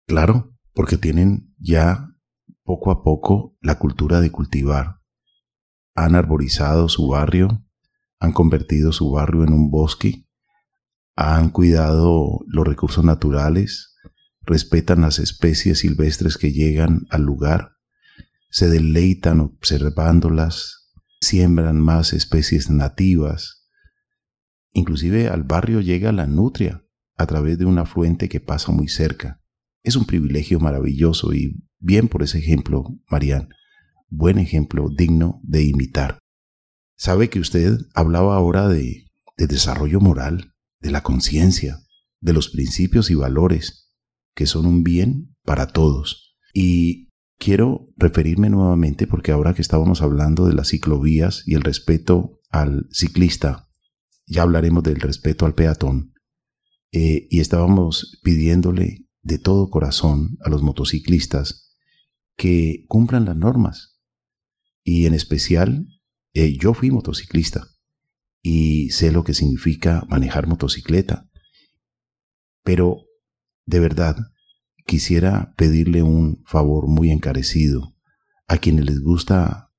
Claro, 0.05 0.53
porque 0.73 0.97
tienen 0.97 1.55
ya 1.57 2.07
poco 2.63 2.91
a 2.91 3.01
poco 3.01 3.55
la 3.61 3.79
cultura 3.79 4.21
de 4.21 4.29
cultivar, 4.29 4.99
han 5.95 6.13
arborizado 6.13 6.87
su 6.87 7.07
barrio, 7.07 7.63
han 8.23 8.31
convertido 8.31 8.93
su 8.93 9.11
barrio 9.11 9.43
en 9.43 9.51
un 9.51 9.69
bosque, 9.69 10.25
han 11.13 11.49
cuidado 11.49 12.39
los 12.47 12.65
recursos 12.65 13.03
naturales, 13.03 13.97
respetan 14.43 15.01
las 15.01 15.19
especies 15.19 15.79
silvestres 15.79 16.37
que 16.37 16.53
llegan 16.53 17.01
al 17.09 17.23
lugar, 17.23 17.73
se 18.49 18.69
deleitan 18.69 19.41
observándolas, 19.41 20.93
siembran 21.19 21.81
más 21.81 22.13
especies 22.13 22.69
nativas. 22.69 23.67
Inclusive 24.71 25.27
al 25.27 25.43
barrio 25.43 25.81
llega 25.81 26.13
la 26.13 26.25
nutria 26.25 26.85
a 27.17 27.25
través 27.25 27.57
de 27.57 27.65
una 27.65 27.85
fuente 27.85 28.29
que 28.29 28.39
pasa 28.39 28.71
muy 28.71 28.87
cerca. 28.87 29.41
Es 29.83 29.97
un 29.97 30.05
privilegio 30.05 30.61
maravilloso 30.61 31.33
y 31.33 31.61
bien 31.77 32.07
por 32.07 32.23
ese 32.23 32.37
ejemplo, 32.37 32.85
Marian. 33.09 33.49
buen 34.07 34.39
ejemplo 34.39 34.87
digno 34.95 35.41
de 35.43 35.63
imitar. 35.63 36.22
Sabe 37.03 37.29
que 37.29 37.41
usted 37.41 37.79
hablaba 37.95 38.37
ahora 38.37 38.69
de, 38.69 39.11
de 39.35 39.47
desarrollo 39.47 39.99
moral, 39.99 40.53
de 40.79 40.89
la 40.89 41.03
conciencia, 41.03 41.79
de 42.21 42.31
los 42.31 42.47
principios 42.47 43.11
y 43.11 43.15
valores, 43.15 43.93
que 44.33 44.45
son 44.45 44.65
un 44.65 44.85
bien 44.85 45.35
para 45.43 45.67
todos. 45.67 46.37
Y 46.53 47.09
quiero 47.37 47.89
referirme 47.97 48.49
nuevamente, 48.49 49.05
porque 49.05 49.33
ahora 49.33 49.53
que 49.53 49.61
estábamos 49.61 50.01
hablando 50.01 50.45
de 50.45 50.53
las 50.53 50.69
ciclovías 50.69 51.43
y 51.45 51.55
el 51.55 51.63
respeto 51.63 52.39
al 52.49 52.87
ciclista, 52.89 53.67
ya 54.25 54.43
hablaremos 54.43 54.81
del 54.81 55.01
respeto 55.01 55.45
al 55.45 55.55
peatón, 55.55 56.13
eh, 56.93 57.27
y 57.29 57.41
estábamos 57.41 58.17
pidiéndole 58.23 59.09
de 59.21 59.39
todo 59.39 59.69
corazón 59.69 60.37
a 60.39 60.49
los 60.49 60.63
motociclistas 60.63 61.75
que 62.37 62.85
cumplan 62.87 63.25
las 63.25 63.35
normas. 63.35 63.99
Y 64.85 65.05
en 65.05 65.13
especial, 65.13 65.89
eh, 66.33 66.57
yo 66.57 66.73
fui 66.73 66.91
motociclista 66.91 67.67
y 68.41 68.89
sé 68.89 69.11
lo 69.11 69.23
que 69.23 69.33
significa 69.33 70.03
manejar 70.09 70.47
motocicleta. 70.47 71.29
Pero, 72.63 73.05
de 73.65 73.79
verdad, 73.79 74.17
quisiera 74.85 75.53
pedirle 75.57 76.03
un 76.03 76.43
favor 76.45 76.87
muy 76.87 77.11
encarecido 77.11 77.95
a 78.47 78.57
quienes 78.57 78.85
les 78.85 79.01
gusta 79.01 79.71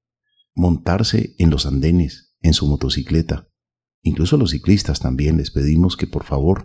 montarse 0.54 1.34
en 1.38 1.50
los 1.50 1.66
andenes 1.66 2.34
en 2.40 2.54
su 2.54 2.66
motocicleta. 2.66 3.48
Incluso 4.02 4.36
a 4.36 4.38
los 4.38 4.50
ciclistas 4.50 5.00
también 5.00 5.36
les 5.36 5.50
pedimos 5.50 5.96
que 5.96 6.06
por 6.06 6.24
favor 6.24 6.64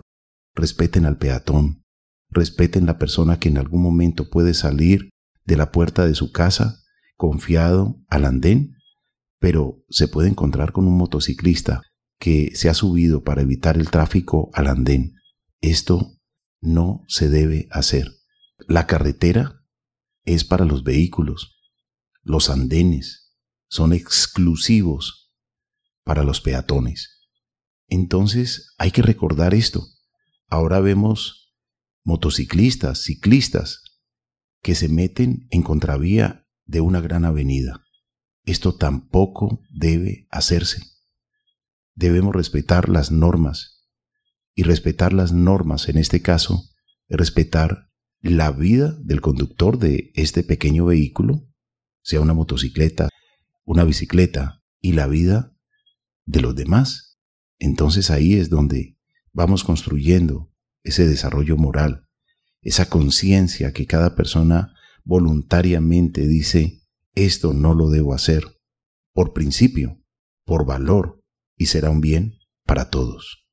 respeten 0.54 1.06
al 1.06 1.18
peatón, 1.18 1.84
respeten 2.28 2.86
la 2.86 2.98
persona 2.98 3.38
que 3.38 3.48
en 3.48 3.58
algún 3.58 3.82
momento 3.82 4.28
puede 4.30 4.54
salir 4.54 5.10
de 5.44 5.56
la 5.56 5.72
puerta 5.72 6.06
de 6.06 6.14
su 6.14 6.32
casa 6.32 6.82
confiado 7.16 8.00
al 8.08 8.24
andén, 8.24 8.76
pero 9.40 9.82
se 9.88 10.06
puede 10.06 10.28
encontrar 10.28 10.70
con 10.70 10.86
un 10.86 10.96
motociclista 10.96 11.82
que 12.20 12.52
se 12.54 12.68
ha 12.68 12.74
subido 12.74 13.24
para 13.24 13.42
evitar 13.42 13.76
el 13.76 13.90
tráfico 13.90 14.50
al 14.52 14.68
andén. 14.68 15.14
Esto 15.60 16.18
no 16.60 17.04
se 17.08 17.30
debe 17.30 17.66
hacer. 17.70 18.06
La 18.68 18.86
carretera 18.86 19.64
es 20.24 20.44
para 20.44 20.66
los 20.66 20.84
vehículos. 20.84 21.58
Los 22.22 22.50
andenes 22.50 23.34
son 23.68 23.94
exclusivos 23.94 25.32
para 26.04 26.22
los 26.22 26.42
peatones. 26.42 27.20
Entonces 27.88 28.74
hay 28.76 28.90
que 28.90 29.02
recordar 29.02 29.54
esto. 29.54 29.86
Ahora 30.48 30.80
vemos 30.80 31.54
motociclistas, 32.04 33.02
ciclistas, 33.02 33.82
que 34.62 34.74
se 34.74 34.88
meten 34.88 35.46
en 35.50 35.62
contravía 35.62 36.46
de 36.66 36.82
una 36.82 37.00
gran 37.00 37.24
avenida. 37.24 37.82
Esto 38.50 38.74
tampoco 38.74 39.62
debe 39.70 40.26
hacerse. 40.28 40.82
Debemos 41.94 42.34
respetar 42.34 42.88
las 42.88 43.12
normas. 43.12 43.86
Y 44.56 44.64
respetar 44.64 45.12
las 45.12 45.30
normas 45.30 45.88
en 45.88 45.98
este 45.98 46.20
caso 46.20 46.64
es 47.06 47.16
respetar 47.16 47.88
la 48.20 48.50
vida 48.50 48.98
del 49.04 49.20
conductor 49.20 49.78
de 49.78 50.10
este 50.16 50.42
pequeño 50.42 50.86
vehículo, 50.86 51.46
sea 52.02 52.20
una 52.20 52.34
motocicleta, 52.34 53.08
una 53.62 53.84
bicicleta, 53.84 54.64
y 54.80 54.94
la 54.94 55.06
vida 55.06 55.54
de 56.24 56.40
los 56.40 56.56
demás. 56.56 57.20
Entonces 57.60 58.10
ahí 58.10 58.34
es 58.34 58.50
donde 58.50 58.98
vamos 59.32 59.62
construyendo 59.62 60.52
ese 60.82 61.06
desarrollo 61.06 61.56
moral, 61.56 62.08
esa 62.62 62.88
conciencia 62.88 63.72
que 63.72 63.86
cada 63.86 64.16
persona 64.16 64.74
voluntariamente 65.04 66.26
dice, 66.26 66.79
esto 67.14 67.52
no 67.52 67.74
lo 67.74 67.88
debo 67.88 68.14
hacer, 68.14 68.56
por 69.12 69.32
principio, 69.32 70.00
por 70.44 70.66
valor, 70.66 71.20
y 71.56 71.66
será 71.66 71.90
un 71.90 72.00
bien 72.00 72.38
para 72.66 72.90
todos. 72.90 73.44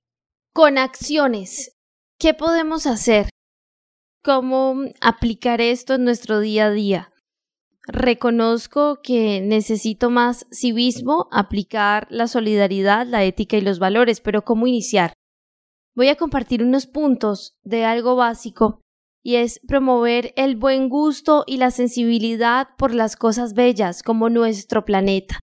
Con 0.54 0.78
acciones, 0.78 1.76
¿qué 2.20 2.34
podemos 2.34 2.88
hacer? 2.88 3.30
¿Cómo 4.24 4.76
aplicar 5.02 5.62
esto 5.62 5.96
en 5.96 6.04
nuestro 6.04 6.39
día 6.39 6.65
a 6.65 6.72
día? 6.72 7.13
Reconozco 7.88 9.00
que 9.02 9.41
necesito 9.41 10.10
más 10.10 10.46
civismo, 10.52 11.30
aplicar 11.32 12.08
la 12.10 12.28
solidaridad, 12.28 13.08
la 13.08 13.24
ética 13.24 13.58
y 13.58 13.62
los 13.62 13.80
valores, 13.80 14.20
pero 14.20 14.43
¿cómo 14.43 14.67
iniciar? 14.67 15.13
voy 15.98 16.10
a 16.10 16.15
compartir 16.15 16.63
unos 16.63 16.86
puntos 16.86 17.58
de 17.63 17.84
algo 17.84 18.15
básico 18.15 18.82
y 19.28 19.36
es 19.36 19.60
promover 19.68 20.32
el 20.38 20.56
buen 20.56 20.88
gusto 20.88 21.44
y 21.46 21.58
la 21.58 21.70
sensibilidad 21.70 22.70
por 22.78 22.96
las 22.96 23.18
cosas 23.18 23.54
bellas 23.54 24.02
como 24.02 24.30
nuestro 24.30 24.86
planeta. 24.86 25.42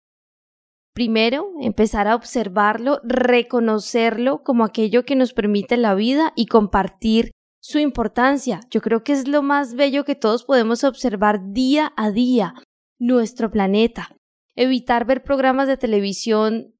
Primero, 0.93 1.49
empezar 1.59 2.07
a 2.07 2.13
observarlo, 2.13 2.99
reconocerlo 3.03 4.43
como 4.43 4.65
aquello 4.65 5.03
que 5.03 5.15
nos 5.15 5.33
permite 5.33 5.77
la 5.77 5.95
vida 5.95 6.31
y 6.35 6.45
compartir 6.45 7.31
su 7.59 7.79
importancia. 7.79 8.59
Yo 8.69 8.81
creo 8.81 9.03
que 9.03 9.13
es 9.13 9.27
lo 9.27 9.41
más 9.41 9.73
bello 9.73 10.05
que 10.05 10.13
todos 10.13 10.43
podemos 10.43 10.83
observar 10.83 11.51
día 11.51 11.91
a 11.97 12.11
día, 12.11 12.53
nuestro 12.99 13.49
planeta. 13.49 14.15
Evitar 14.55 15.05
ver 15.05 15.23
programas 15.23 15.67
de 15.67 15.77
televisión 15.77 16.75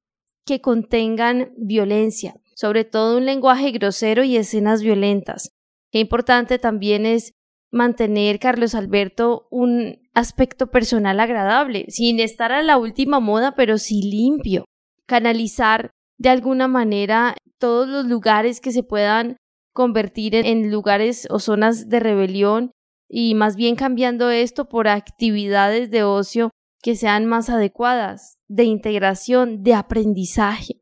que 0.46 0.60
contengan 0.60 1.52
violencia, 1.56 2.36
sobre 2.54 2.84
todo 2.84 3.16
un 3.16 3.26
lenguaje 3.26 3.72
grosero 3.72 4.22
y 4.22 4.36
escenas 4.36 4.82
violentas. 4.82 5.50
Qué 5.92 6.00
importante 6.00 6.58
también 6.58 7.04
es 7.04 7.34
mantener, 7.70 8.38
Carlos 8.38 8.74
Alberto, 8.74 9.46
un 9.50 10.00
aspecto 10.14 10.70
personal 10.70 11.20
agradable, 11.20 11.84
sin 11.88 12.18
estar 12.18 12.50
a 12.50 12.62
la 12.62 12.78
última 12.78 13.20
moda, 13.20 13.54
pero 13.54 13.76
sí 13.76 14.02
limpio. 14.02 14.64
Canalizar 15.06 15.90
de 16.18 16.30
alguna 16.30 16.66
manera 16.66 17.36
todos 17.58 17.86
los 17.88 18.06
lugares 18.06 18.60
que 18.60 18.72
se 18.72 18.82
puedan 18.82 19.36
convertir 19.74 20.34
en 20.34 20.70
lugares 20.70 21.26
o 21.30 21.38
zonas 21.38 21.88
de 21.88 22.00
rebelión 22.00 22.72
y 23.08 23.34
más 23.34 23.56
bien 23.56 23.76
cambiando 23.76 24.30
esto 24.30 24.68
por 24.68 24.88
actividades 24.88 25.90
de 25.90 26.04
ocio 26.04 26.50
que 26.82 26.96
sean 26.96 27.26
más 27.26 27.50
adecuadas, 27.50 28.38
de 28.48 28.64
integración, 28.64 29.62
de 29.62 29.74
aprendizaje. 29.74 30.80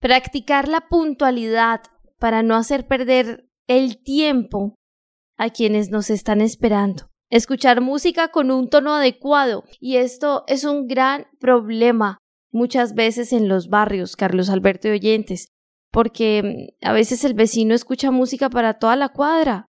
Practicar 0.00 0.68
la 0.68 0.88
puntualidad 0.88 1.82
para 2.18 2.42
no 2.42 2.54
hacer 2.54 2.86
perder 2.86 3.47
el 3.68 4.02
tiempo 4.02 4.74
a 5.36 5.50
quienes 5.50 5.90
nos 5.90 6.10
están 6.10 6.40
esperando. 6.40 7.10
Escuchar 7.30 7.80
música 7.80 8.28
con 8.28 8.50
un 8.50 8.68
tono 8.68 8.94
adecuado. 8.94 9.64
Y 9.78 9.96
esto 9.96 10.44
es 10.48 10.64
un 10.64 10.88
gran 10.88 11.26
problema 11.38 12.18
muchas 12.50 12.94
veces 12.94 13.32
en 13.32 13.46
los 13.46 13.68
barrios, 13.68 14.16
Carlos 14.16 14.48
Alberto 14.48 14.88
y 14.88 14.92
oyentes, 14.92 15.48
porque 15.92 16.72
mm, 16.82 16.86
a 16.86 16.92
veces 16.92 17.24
el 17.24 17.34
vecino 17.34 17.74
escucha 17.74 18.10
música 18.10 18.48
para 18.48 18.78
toda 18.78 18.96
la 18.96 19.10
cuadra. 19.10 19.66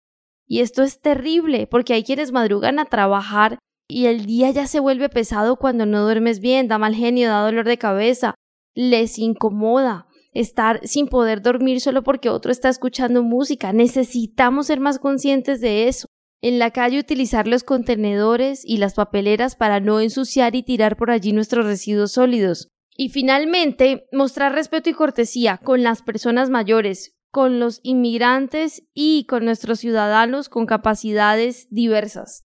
Y 0.46 0.62
esto 0.62 0.84
es 0.84 1.02
terrible, 1.02 1.68
porque 1.68 1.94
hay 1.94 2.04
quienes 2.04 2.32
madrugan 2.32 2.80
a 2.80 2.86
trabajar 2.86 3.58
y 3.90 4.06
el 4.06 4.26
día 4.26 4.52
ya 4.52 4.68
se 4.68 4.80
vuelve 4.80 5.10
pesado 5.10 5.58
cuando 5.58 5.86
no 5.86 6.04
duermes 6.04 6.40
bien, 6.40 6.68
da 6.68 6.78
mal 6.78 6.94
genio, 6.94 7.30
da 7.30 7.42
dolor 7.42 7.66
de 7.66 7.78
cabeza, 7.78 8.36
les 8.76 9.18
incomoda 9.18 10.07
estar 10.40 10.80
sin 10.84 11.08
poder 11.08 11.42
dormir 11.42 11.82
solo 11.82 12.04
porque 12.04 12.30
otro 12.30 12.52
está 12.52 12.70
escuchando 12.70 13.24
música. 13.24 13.74
Necesitamos 13.74 14.68
ser 14.68 14.80
más 14.80 15.00
conscientes 15.00 15.62
de 15.62 15.88
eso. 15.88 16.08
En 16.42 16.60
la 16.60 16.70
calle 16.70 17.00
utilizar 17.00 17.48
los 17.48 17.64
contenedores 17.64 18.62
y 18.64 18.78
las 18.78 18.94
papeleras 18.94 19.56
para 19.56 19.80
no 19.80 20.00
ensuciar 20.00 20.56
y 20.56 20.62
tirar 20.62 20.96
por 20.96 21.10
allí 21.10 21.34
nuestros 21.34 21.66
residuos 21.66 22.12
sólidos. 22.12 22.70
Y 22.96 23.10
finalmente, 23.10 24.06
mostrar 24.12 24.54
respeto 24.54 24.92
y 24.92 24.94
cortesía 24.94 25.58
con 25.58 25.82
las 25.82 26.04
personas 26.04 26.52
mayores, 26.52 27.16
con 27.32 27.60
los 27.60 27.80
inmigrantes 27.82 28.84
y 28.94 29.26
con 29.26 29.44
nuestros 29.44 29.80
ciudadanos 29.80 30.50
con 30.50 30.68
capacidades 30.68 31.68
diversas. 31.72 32.44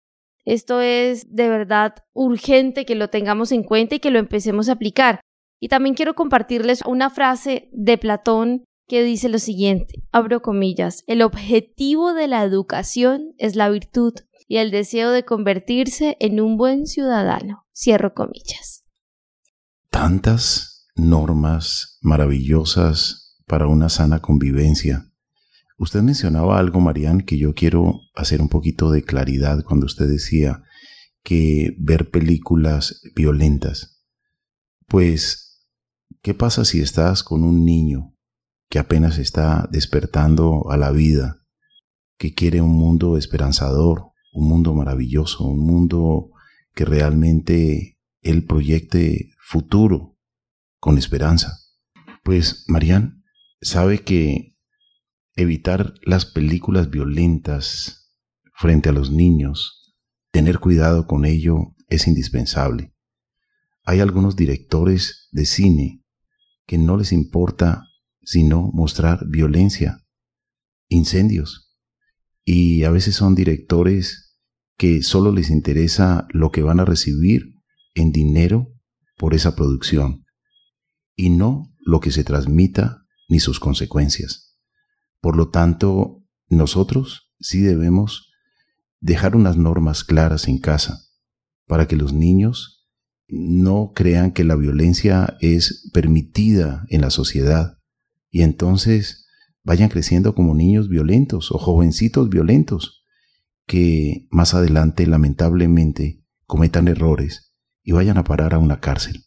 Esto 0.44 0.82
es 0.82 1.34
de 1.36 1.50
verdad 1.50 1.96
urgente 2.14 2.86
que 2.86 2.96
lo 2.96 3.10
tengamos 3.10 3.52
en 3.52 3.64
cuenta 3.64 3.96
y 3.96 4.00
que 4.00 4.12
lo 4.12 4.18
empecemos 4.18 4.70
a 4.70 4.74
aplicar. 4.74 5.22
Y 5.60 5.68
también 5.68 5.96
quiero 5.96 6.16
compartirles 6.16 6.82
una 6.86 7.10
frase 7.10 7.70
de 7.72 7.98
Platón 7.98 8.66
que 8.88 9.04
dice 9.04 9.30
lo 9.30 9.40
siguiente, 9.40 10.04
abro 10.12 10.42
comillas, 10.42 11.04
el 11.08 11.22
objetivo 11.22 12.14
de 12.14 12.28
la 12.28 12.44
educación 12.44 13.34
es 13.38 13.56
la 13.56 13.70
virtud 13.70 14.14
y 14.48 14.58
el 14.58 14.70
deseo 14.70 15.12
de 15.12 15.26
convertirse 15.26 16.18
en 16.20 16.40
un 16.40 16.58
buen 16.58 16.86
ciudadano, 16.86 17.66
cierro 17.74 18.14
comillas. 18.14 18.84
Tantas 19.90 20.88
normas 20.96 21.98
maravillosas 22.02 23.40
para 23.48 23.68
una 23.68 23.90
sana 23.90 24.22
convivencia. 24.22 25.12
Usted 25.78 26.02
mencionaba 26.02 26.60
algo, 26.60 26.80
Marían, 26.80 27.22
que 27.22 27.38
yo 27.38 27.54
quiero 27.54 28.02
hacer 28.16 28.42
un 28.42 28.50
poquito 28.50 28.92
de 28.92 29.04
claridad 29.04 29.64
cuando 29.64 29.88
usted 29.88 30.08
decía 30.08 30.62
que 31.24 31.76
ver 31.80 32.12
películas 32.12 33.02
violentas. 33.16 34.04
Pues 34.88 35.45
¿Qué 36.26 36.34
pasa 36.34 36.66
si 36.66 36.82
estás 36.82 37.22
con 37.22 37.44
un 37.44 37.66
niño 37.66 38.16
que 38.72 38.80
apenas 38.80 39.20
está 39.20 39.70
despertando 39.72 40.72
a 40.72 40.76
la 40.76 40.90
vida, 40.90 41.46
que 42.18 42.34
quiere 42.34 42.62
un 42.62 42.72
mundo 42.72 43.16
esperanzador, 43.16 44.08
un 44.34 44.50
mundo 44.50 44.74
maravilloso, 44.74 45.44
un 45.44 45.60
mundo 45.60 46.32
que 46.74 46.84
realmente 46.84 48.00
él 48.24 48.44
proyecte 48.44 49.36
futuro 49.38 50.18
con 50.80 50.98
esperanza. 50.98 51.60
Pues, 52.24 52.66
Marian, 52.70 53.24
sabe 53.62 54.00
que 54.00 54.58
evitar 55.36 55.94
las 56.02 56.26
películas 56.26 56.90
violentas 56.90 58.12
frente 58.56 58.90
a 58.90 58.94
los 58.94 59.12
niños, 59.12 59.94
tener 60.32 60.58
cuidado 60.58 61.06
con 61.06 61.24
ello 61.24 61.76
es 61.88 62.08
indispensable. 62.08 62.96
Hay 63.84 64.00
algunos 64.00 64.36
directores 64.36 65.30
de 65.32 65.46
cine 65.46 66.02
que 66.66 66.78
no 66.78 66.98
les 66.98 67.12
importa 67.12 67.84
sino 68.22 68.72
mostrar 68.74 69.26
violencia, 69.28 70.04
incendios, 70.90 71.76
y 72.44 72.84
a 72.84 72.92
veces 72.92 73.16
son 73.16 73.36
directores 73.36 74.40
que 74.78 75.04
solo 75.04 75.32
les 75.32 75.50
interesa 75.50 76.28
lo 76.32 76.52
que 76.52 76.64
van 76.64 76.80
a 76.80 76.86
recibir 76.86 77.56
en 77.94 78.12
dinero 78.12 78.74
por 79.16 79.34
esa 79.34 79.56
producción, 79.56 80.26
y 81.16 81.30
no 81.30 81.72
lo 81.80 82.00
que 82.00 82.12
se 82.12 82.24
transmita 82.24 83.06
ni 83.30 83.40
sus 83.40 83.60
consecuencias. 83.60 84.58
Por 85.22 85.38
lo 85.38 85.50
tanto, 85.50 86.24
nosotros 86.50 87.32
sí 87.40 87.62
debemos 87.62 88.32
dejar 89.00 89.36
unas 89.36 89.56
normas 89.58 90.04
claras 90.04 90.48
en 90.48 90.58
casa 90.58 91.00
para 91.68 91.88
que 91.88 91.96
los 91.96 92.14
niños 92.14 92.75
no 93.28 93.92
crean 93.96 94.32
que 94.32 94.44
la 94.44 94.56
violencia 94.56 95.38
es 95.40 95.90
permitida 95.94 96.86
en 96.90 97.02
la 97.02 97.10
sociedad 97.10 97.80
y 98.30 98.44
entonces 98.44 99.28
vayan 99.64 99.90
creciendo 99.90 100.36
como 100.36 100.54
niños 100.54 100.90
violentos 100.90 101.52
o 101.52 101.58
jovencitos 101.58 102.30
violentos 102.30 103.04
que 103.66 104.28
más 104.30 104.54
adelante 104.54 105.08
lamentablemente 105.08 106.24
cometan 106.46 106.88
errores 106.88 107.56
y 107.84 107.94
vayan 107.94 108.18
a 108.18 108.24
parar 108.24 108.54
a 108.54 108.60
una 108.60 108.80
cárcel. 108.80 109.26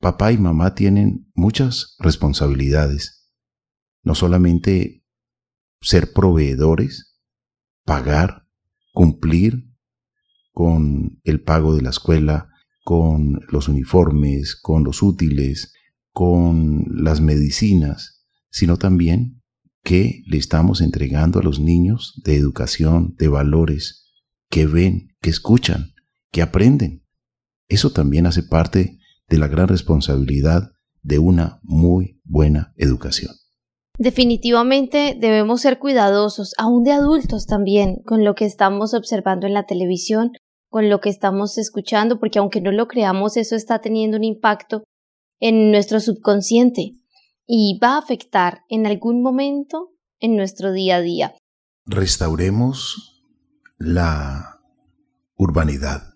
Papá 0.00 0.32
y 0.32 0.38
mamá 0.38 0.74
tienen 0.74 1.30
muchas 1.34 1.96
responsabilidades, 1.98 3.32
no 4.02 4.14
solamente 4.14 5.04
ser 5.80 6.12
proveedores, 6.12 7.18
pagar, 7.84 8.46
cumplir 8.92 9.70
con 10.52 11.20
el 11.24 11.42
pago 11.42 11.74
de 11.74 11.82
la 11.82 11.90
escuela, 11.90 12.53
con 12.84 13.40
los 13.48 13.68
uniformes, 13.68 14.54
con 14.54 14.84
los 14.84 15.02
útiles, 15.02 15.72
con 16.12 16.84
las 16.90 17.20
medicinas, 17.20 18.24
sino 18.50 18.76
también 18.76 19.42
que 19.82 20.22
le 20.26 20.36
estamos 20.36 20.80
entregando 20.80 21.40
a 21.40 21.42
los 21.42 21.58
niños 21.58 22.20
de 22.24 22.36
educación, 22.36 23.14
de 23.18 23.28
valores, 23.28 24.12
que 24.48 24.66
ven, 24.66 25.08
que 25.20 25.30
escuchan, 25.30 25.94
que 26.30 26.42
aprenden. 26.42 27.04
Eso 27.68 27.90
también 27.90 28.26
hace 28.26 28.42
parte 28.42 28.98
de 29.28 29.38
la 29.38 29.48
gran 29.48 29.68
responsabilidad 29.68 30.70
de 31.02 31.18
una 31.18 31.60
muy 31.62 32.20
buena 32.24 32.74
educación. 32.76 33.32
Definitivamente 33.96 35.16
debemos 35.18 35.60
ser 35.60 35.78
cuidadosos, 35.78 36.54
aún 36.58 36.82
de 36.82 36.92
adultos 36.92 37.46
también, 37.46 38.02
con 38.04 38.24
lo 38.24 38.34
que 38.34 38.44
estamos 38.44 38.92
observando 38.92 39.46
en 39.46 39.54
la 39.54 39.66
televisión, 39.66 40.32
con 40.74 40.90
lo 40.90 41.00
que 41.00 41.08
estamos 41.08 41.56
escuchando, 41.56 42.18
porque 42.18 42.40
aunque 42.40 42.60
no 42.60 42.72
lo 42.72 42.88
creamos, 42.88 43.36
eso 43.36 43.54
está 43.54 43.80
teniendo 43.80 44.16
un 44.16 44.24
impacto 44.24 44.82
en 45.38 45.70
nuestro 45.70 46.00
subconsciente 46.00 46.96
y 47.46 47.78
va 47.80 47.94
a 47.94 47.98
afectar 47.98 48.62
en 48.68 48.84
algún 48.84 49.22
momento 49.22 49.92
en 50.18 50.34
nuestro 50.34 50.72
día 50.72 50.96
a 50.96 51.00
día. 51.00 51.34
Restauremos 51.86 53.22
la 53.78 54.62
urbanidad. 55.36 56.14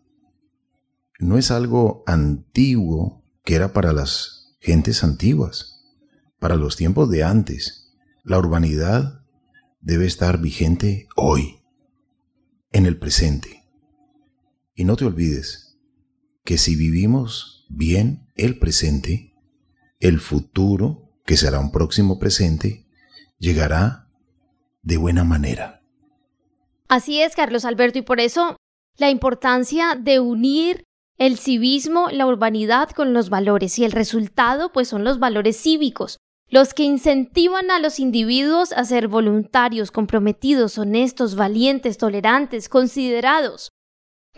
No 1.20 1.38
es 1.38 1.52
algo 1.52 2.02
antiguo 2.08 3.22
que 3.44 3.54
era 3.54 3.72
para 3.72 3.92
las 3.92 4.56
gentes 4.58 5.04
antiguas, 5.04 5.84
para 6.40 6.56
los 6.56 6.74
tiempos 6.74 7.08
de 7.10 7.22
antes. 7.22 7.94
La 8.24 8.40
urbanidad 8.40 9.20
debe 9.80 10.06
estar 10.06 10.40
vigente 10.40 11.06
hoy, 11.14 11.60
en 12.72 12.86
el 12.86 12.98
presente. 12.98 13.57
Y 14.78 14.84
no 14.84 14.94
te 14.94 15.04
olvides 15.04 15.76
que 16.44 16.56
si 16.56 16.76
vivimos 16.76 17.66
bien 17.68 18.28
el 18.36 18.60
presente, 18.60 19.34
el 19.98 20.20
futuro, 20.20 21.10
que 21.26 21.36
será 21.36 21.58
un 21.58 21.72
próximo 21.72 22.20
presente, 22.20 22.86
llegará 23.40 24.08
de 24.82 24.96
buena 24.96 25.24
manera. 25.24 25.82
Así 26.86 27.20
es, 27.20 27.34
Carlos 27.34 27.64
Alberto, 27.64 27.98
y 27.98 28.02
por 28.02 28.20
eso 28.20 28.56
la 28.96 29.10
importancia 29.10 29.96
de 30.00 30.20
unir 30.20 30.84
el 31.18 31.38
civismo, 31.38 32.08
la 32.12 32.28
urbanidad 32.28 32.90
con 32.90 33.12
los 33.12 33.30
valores, 33.30 33.80
y 33.80 33.84
el 33.84 33.90
resultado 33.90 34.70
pues 34.70 34.86
son 34.86 35.02
los 35.02 35.18
valores 35.18 35.60
cívicos, 35.60 36.18
los 36.48 36.72
que 36.72 36.84
incentivan 36.84 37.72
a 37.72 37.80
los 37.80 37.98
individuos 37.98 38.70
a 38.70 38.84
ser 38.84 39.08
voluntarios, 39.08 39.90
comprometidos, 39.90 40.78
honestos, 40.78 41.34
valientes, 41.34 41.98
tolerantes, 41.98 42.68
considerados, 42.68 43.72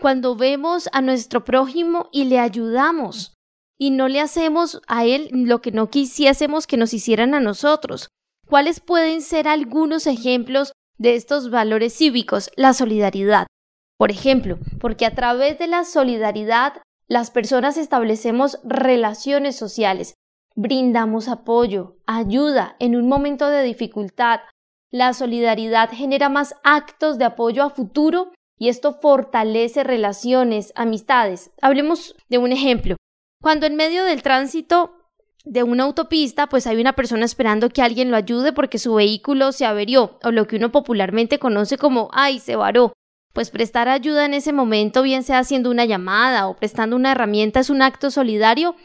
cuando 0.01 0.35
vemos 0.35 0.89
a 0.93 1.03
nuestro 1.03 1.45
prójimo 1.45 2.09
y 2.11 2.25
le 2.25 2.39
ayudamos 2.39 3.35
y 3.79 3.91
no 3.91 4.09
le 4.09 4.21
hacemos 4.21 4.83
a 4.89 5.05
él 5.05 5.31
lo 5.33 5.61
que 5.61 5.73
no 5.73 5.89
quisiésemos 5.91 6.67
que 6.67 6.77
nos 6.77 6.93
hicieran 6.93 7.35
a 7.35 7.41
nosotros. 7.41 8.09
¿Cuáles 8.49 8.81
pueden 8.81 9.23
ser 9.23 9.47
algunos 9.47 10.07
ejemplos 10.07 10.73
de 10.99 11.15
estos 11.15 11.51
valores 11.51 11.97
cívicos? 11.97 12.51
La 12.57 12.75
solidaridad. 12.75 13.47
Por 13.97 14.11
ejemplo, 14.11 14.59
porque 14.81 15.07
a 15.07 15.15
través 15.15 15.59
de 15.59 15.67
la 15.67 15.85
solidaridad 15.85 16.83
las 17.07 17.31
personas 17.31 17.77
establecemos 17.77 18.59
relaciones 18.65 19.57
sociales, 19.57 20.15
brindamos 20.55 21.29
apoyo, 21.29 21.97
ayuda 22.07 22.77
en 22.79 22.97
un 22.97 23.09
momento 23.09 23.49
de 23.49 23.63
dificultad. 23.63 24.41
La 24.91 25.13
solidaridad 25.13 25.91
genera 25.91 26.29
más 26.29 26.55
actos 26.65 27.19
de 27.19 27.25
apoyo 27.25 27.63
a 27.63 27.71
futuro 27.71 28.33
y 28.61 28.69
esto 28.69 28.93
fortalece 28.93 29.83
relaciones, 29.85 30.73
amistades. 30.77 31.51
Hablemos 31.63 32.15
de 32.29 32.37
un 32.37 32.53
ejemplo. 32.53 32.97
Cuando 33.43 33.65
en 33.65 33.75
medio 33.75 34.05
del 34.05 34.23
tránsito 34.23 34.99
de 35.47 35.63
una 35.63 35.85
autopista, 35.85 36.47
pues 36.47 36.67
hay 36.67 36.79
una 36.79 36.93
persona 36.93 37.25
esperando 37.25 37.71
que 37.71 37.81
alguien 37.81 38.11
lo 38.11 38.19
ayude 38.19 38.53
porque 38.53 38.79
su 38.79 38.95
vehículo 38.95 39.53
se 39.53 39.65
averió, 39.65 40.19
o 40.23 40.31
lo 40.31 40.47
que 40.47 40.57
uno 40.57 40.71
popularmente 40.71 41.39
conoce 41.39 41.79
como 41.79 42.11
ay, 42.13 42.39
se 42.39 42.55
varó. 42.55 42.93
Pues 43.33 43.49
prestar 43.51 43.89
ayuda 43.89 44.27
en 44.27 44.35
ese 44.35 44.53
momento, 44.53 45.03
bien 45.03 45.23
sea 45.23 45.39
haciendo 45.39 45.71
una 45.71 45.87
llamada 45.87 46.47
o 46.47 46.57
prestando 46.57 46.97
una 46.97 47.13
herramienta, 47.13 47.61
es 47.61 47.71
un 47.71 47.81
acto 47.81 48.11
solidario, 48.11 48.77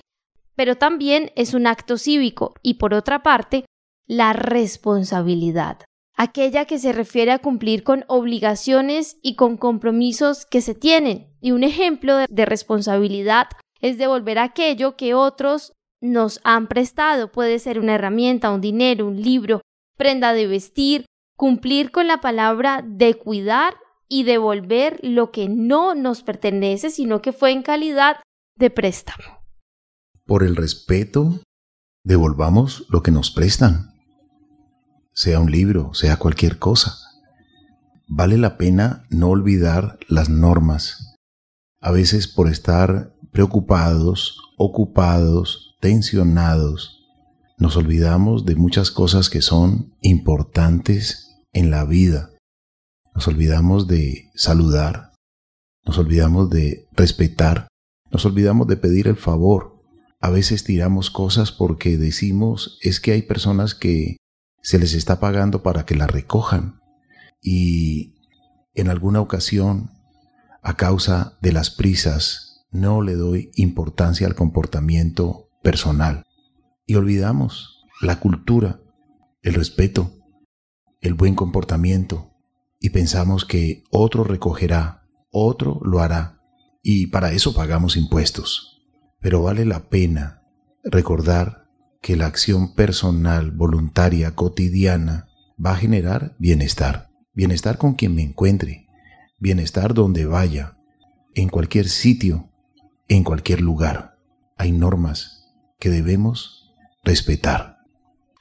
pero 0.56 0.78
también 0.78 1.34
es 1.36 1.54
un 1.54 1.68
acto 1.68 1.98
cívico. 1.98 2.54
Y 2.62 2.76
por 2.76 2.94
otra 2.94 3.24
parte, 3.24 3.66
la 4.08 4.32
responsabilidad 4.32 5.80
aquella 6.16 6.66
que 6.66 6.80
se 6.80 6.94
refiere 6.94 7.32
a 7.32 7.40
cumplir 7.40 7.84
con 7.84 8.06
obligaciones 8.08 9.18
y 9.22 9.36
con 9.36 9.58
compromisos 9.58 10.46
que 10.46 10.62
se 10.62 10.74
tienen. 10.74 11.28
Y 11.42 11.52
un 11.52 11.64
ejemplo 11.64 12.18
de, 12.18 12.46
responsabilidad 12.46 13.48
es 13.82 13.98
devolver 13.98 14.40
aquello 14.40 14.96
que 14.96 15.14
otros 15.14 15.74
nos 16.02 16.40
han 16.44 16.68
prestado. 16.68 17.32
Puede 17.32 17.60
ser 17.60 17.80
una 17.80 17.96
herramienta, 17.96 18.52
un 18.52 18.62
dinero, 18.62 19.08
un 19.08 19.22
libro, 19.22 19.62
prenda 19.98 20.34
de 20.34 20.48
vestir, 20.48 21.06
cumplir 21.38 21.92
con 21.92 22.08
la 22.08 22.22
palabra 22.22 22.84
de 22.86 23.16
cuidar 23.16 23.76
y 24.08 24.24
devolver 24.24 25.00
lo 25.04 25.32
que 25.32 25.50
no 25.50 25.96
nos 25.96 26.24
pertenece, 26.24 26.90
sino 26.90 27.22
que 27.22 27.34
fue 27.34 27.52
en 27.52 27.64
calidad 27.64 28.18
de 28.58 28.70
préstamo. 28.70 29.42
Por 30.26 30.44
el 30.44 30.56
respeto, 30.56 31.42
devolvamos 32.04 32.86
lo 32.90 33.02
que 33.04 33.12
nos 33.12 33.32
prestan 33.32 33.95
sea 35.16 35.40
un 35.40 35.50
libro, 35.50 35.94
sea 35.94 36.18
cualquier 36.18 36.60
cosa. 36.60 36.98
Vale 38.08 38.38
la 38.38 38.58
pena 38.58 39.08
no 39.10 39.30
olvidar 39.30 39.98
las 40.10 40.30
normas. 40.30 41.16
A 41.80 41.92
veces 41.92 42.28
por 42.28 42.50
estar 42.50 43.16
preocupados, 43.32 44.38
ocupados, 44.58 45.78
tensionados, 45.80 47.06
nos 47.58 47.78
olvidamos 47.78 48.46
de 48.46 48.56
muchas 48.56 48.92
cosas 48.92 49.30
que 49.30 49.42
son 49.42 49.96
importantes 50.02 51.38
en 51.54 51.72
la 51.72 51.86
vida. 51.86 52.32
Nos 53.14 53.30
olvidamos 53.30 53.88
de 53.88 54.30
saludar, 54.36 55.14
nos 55.86 55.98
olvidamos 55.98 56.50
de 56.50 56.90
respetar, 56.92 57.70
nos 58.12 58.26
olvidamos 58.26 58.68
de 58.68 58.76
pedir 58.76 59.08
el 59.08 59.16
favor. 59.16 59.82
A 60.20 60.30
veces 60.30 60.66
tiramos 60.66 61.10
cosas 61.10 61.54
porque 61.54 61.98
decimos 61.98 62.78
es 62.82 63.00
que 63.00 63.14
hay 63.14 63.22
personas 63.22 63.76
que 63.76 64.18
se 64.66 64.80
les 64.80 64.96
está 64.96 65.20
pagando 65.20 65.62
para 65.62 65.86
que 65.86 65.94
la 65.94 66.08
recojan. 66.08 66.82
Y 67.40 68.16
en 68.74 68.90
alguna 68.90 69.22
ocasión, 69.22 69.92
a 70.64 70.76
causa 70.76 71.38
de 71.40 71.52
las 71.52 71.70
prisas, 71.70 72.66
no 72.72 73.04
le 73.04 73.14
doy 73.14 73.52
importancia 73.54 74.26
al 74.26 74.34
comportamiento 74.34 75.52
personal. 75.62 76.26
Y 76.88 76.96
olvidamos 76.96 77.86
la 78.02 78.20
cultura, 78.20 78.80
el 79.44 79.54
respeto, 79.54 80.12
el 81.00 81.14
buen 81.14 81.36
comportamiento. 81.36 82.32
Y 82.80 82.90
pensamos 82.90 83.46
que 83.46 83.84
otro 83.92 84.24
recogerá, 84.24 85.06
otro 85.30 85.80
lo 85.84 86.00
hará. 86.00 86.42
Y 86.82 87.08
para 87.08 87.34
eso 87.34 87.54
pagamos 87.54 87.98
impuestos. 87.98 88.82
pero 89.20 89.42
vale 89.42 89.66
la 89.66 89.90
pena 89.90 90.44
recordar 90.84 91.65
que 92.06 92.16
la 92.16 92.28
acción 92.28 92.76
personal, 92.76 93.50
voluntaria, 93.50 94.36
cotidiana, 94.36 95.28
va 95.58 95.72
a 95.72 95.76
generar 95.76 96.36
bienestar. 96.38 97.10
Bienestar 97.34 97.80
con 97.80 97.96
quien 97.96 98.14
me 98.14 98.22
encuentre, 98.22 98.86
bienestar 99.40 99.96
donde 99.96 100.28
vaya, 100.28 100.78
en 101.34 101.50
cualquier 101.50 101.90
sitio, 101.90 102.52
en 103.08 103.24
cualquier 103.24 103.62
lugar. 103.62 104.20
Hay 104.56 104.72
normas 104.72 105.52
que 105.80 105.90
debemos 105.90 106.72
respetar. 107.04 107.80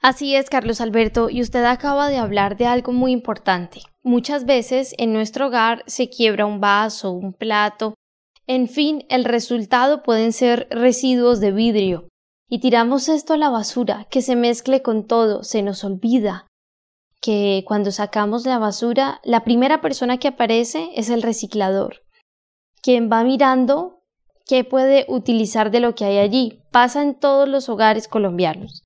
Así 0.02 0.34
es, 0.34 0.50
Carlos 0.50 0.82
Alberto, 0.82 1.30
y 1.30 1.40
usted 1.40 1.64
acaba 1.64 2.10
de 2.10 2.18
hablar 2.18 2.58
de 2.58 2.66
algo 2.66 2.92
muy 2.92 3.12
importante. 3.12 3.80
Muchas 4.02 4.44
veces 4.44 4.94
en 4.98 5.14
nuestro 5.14 5.46
hogar 5.46 5.84
se 5.86 6.10
quiebra 6.10 6.44
un 6.44 6.60
vaso, 6.60 7.12
un 7.12 7.32
plato, 7.32 7.94
en 8.46 8.68
fin, 8.68 9.06
el 9.08 9.24
resultado 9.24 10.02
pueden 10.02 10.34
ser 10.34 10.68
residuos 10.70 11.40
de 11.40 11.50
vidrio, 11.50 12.08
y 12.48 12.60
tiramos 12.60 13.08
esto 13.08 13.34
a 13.34 13.36
la 13.36 13.50
basura, 13.50 14.06
que 14.10 14.22
se 14.22 14.36
mezcle 14.36 14.82
con 14.82 15.06
todo, 15.06 15.44
se 15.44 15.62
nos 15.62 15.84
olvida 15.84 16.46
que 17.20 17.64
cuando 17.66 17.90
sacamos 17.90 18.44
la 18.44 18.58
basura, 18.58 19.20
la 19.24 19.44
primera 19.44 19.80
persona 19.80 20.18
que 20.18 20.28
aparece 20.28 20.90
es 20.94 21.08
el 21.08 21.22
reciclador, 21.22 22.02
quien 22.82 23.10
va 23.10 23.24
mirando 23.24 24.02
qué 24.46 24.62
puede 24.62 25.06
utilizar 25.08 25.70
de 25.70 25.80
lo 25.80 25.94
que 25.94 26.04
hay 26.04 26.18
allí. 26.18 26.60
Pasa 26.70 27.02
en 27.02 27.14
todos 27.14 27.48
los 27.48 27.70
hogares 27.70 28.08
colombianos. 28.08 28.82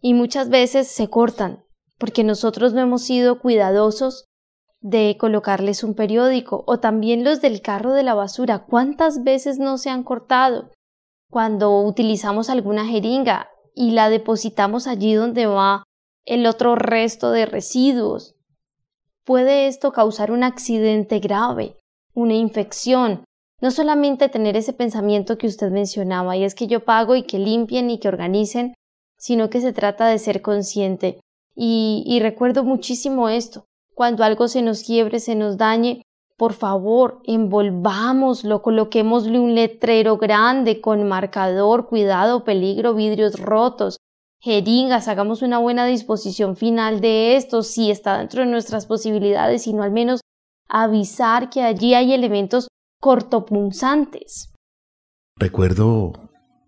Y 0.00 0.14
muchas 0.14 0.50
veces 0.50 0.86
se 0.86 1.08
cortan, 1.08 1.64
porque 1.98 2.22
nosotros 2.22 2.74
no 2.74 2.80
hemos 2.80 3.02
sido 3.02 3.40
cuidadosos 3.40 4.26
de 4.80 5.16
colocarles 5.18 5.82
un 5.82 5.94
periódico 5.94 6.62
o 6.66 6.78
también 6.78 7.24
los 7.24 7.40
del 7.40 7.62
carro 7.62 7.92
de 7.92 8.02
la 8.02 8.14
basura. 8.14 8.66
¿Cuántas 8.66 9.24
veces 9.24 9.58
no 9.58 9.78
se 9.78 9.90
han 9.90 10.04
cortado? 10.04 10.70
Cuando 11.34 11.80
utilizamos 11.80 12.48
alguna 12.48 12.86
jeringa 12.86 13.48
y 13.74 13.90
la 13.90 14.08
depositamos 14.08 14.86
allí 14.86 15.14
donde 15.14 15.46
va 15.46 15.82
el 16.24 16.46
otro 16.46 16.76
resto 16.76 17.32
de 17.32 17.44
residuos. 17.44 18.36
Puede 19.24 19.66
esto 19.66 19.90
causar 19.90 20.30
un 20.30 20.44
accidente 20.44 21.18
grave, 21.18 21.76
una 22.14 22.34
infección. 22.34 23.24
No 23.60 23.72
solamente 23.72 24.28
tener 24.28 24.56
ese 24.56 24.74
pensamiento 24.74 25.36
que 25.36 25.48
usted 25.48 25.72
mencionaba, 25.72 26.36
y 26.36 26.44
es 26.44 26.54
que 26.54 26.68
yo 26.68 26.84
pago 26.84 27.16
y 27.16 27.24
que 27.24 27.40
limpien 27.40 27.90
y 27.90 27.98
que 27.98 28.06
organicen, 28.06 28.74
sino 29.18 29.50
que 29.50 29.60
se 29.60 29.72
trata 29.72 30.06
de 30.06 30.20
ser 30.20 30.40
consciente. 30.40 31.18
Y, 31.56 32.16
recuerdo 32.22 32.62
muchísimo 32.62 33.28
esto. 33.28 33.64
Cuando 33.92 34.22
algo 34.22 34.46
se 34.46 34.62
nos 34.62 34.84
quiebre, 34.84 35.18
se 35.18 35.34
nos 35.34 35.56
dañe, 35.56 36.02
por 36.36 36.52
favor, 36.52 37.20
envolvámoslo, 37.24 38.62
coloquémosle 38.62 39.38
un 39.38 39.54
letrero 39.54 40.18
grande 40.18 40.80
con 40.80 41.06
marcador, 41.06 41.86
cuidado, 41.86 42.44
peligro, 42.44 42.94
vidrios 42.94 43.38
rotos, 43.38 43.98
jeringas, 44.40 45.08
hagamos 45.08 45.42
una 45.42 45.58
buena 45.58 45.86
disposición 45.86 46.56
final 46.56 47.00
de 47.00 47.36
esto, 47.36 47.62
si 47.62 47.90
está 47.90 48.18
dentro 48.18 48.42
de 48.42 48.50
nuestras 48.50 48.86
posibilidades, 48.86 49.62
sino 49.62 49.82
al 49.82 49.92
menos 49.92 50.20
avisar 50.68 51.50
que 51.50 51.62
allí 51.62 51.94
hay 51.94 52.12
elementos 52.12 52.68
cortopunzantes. 53.00 54.52
Recuerdo 55.36 56.12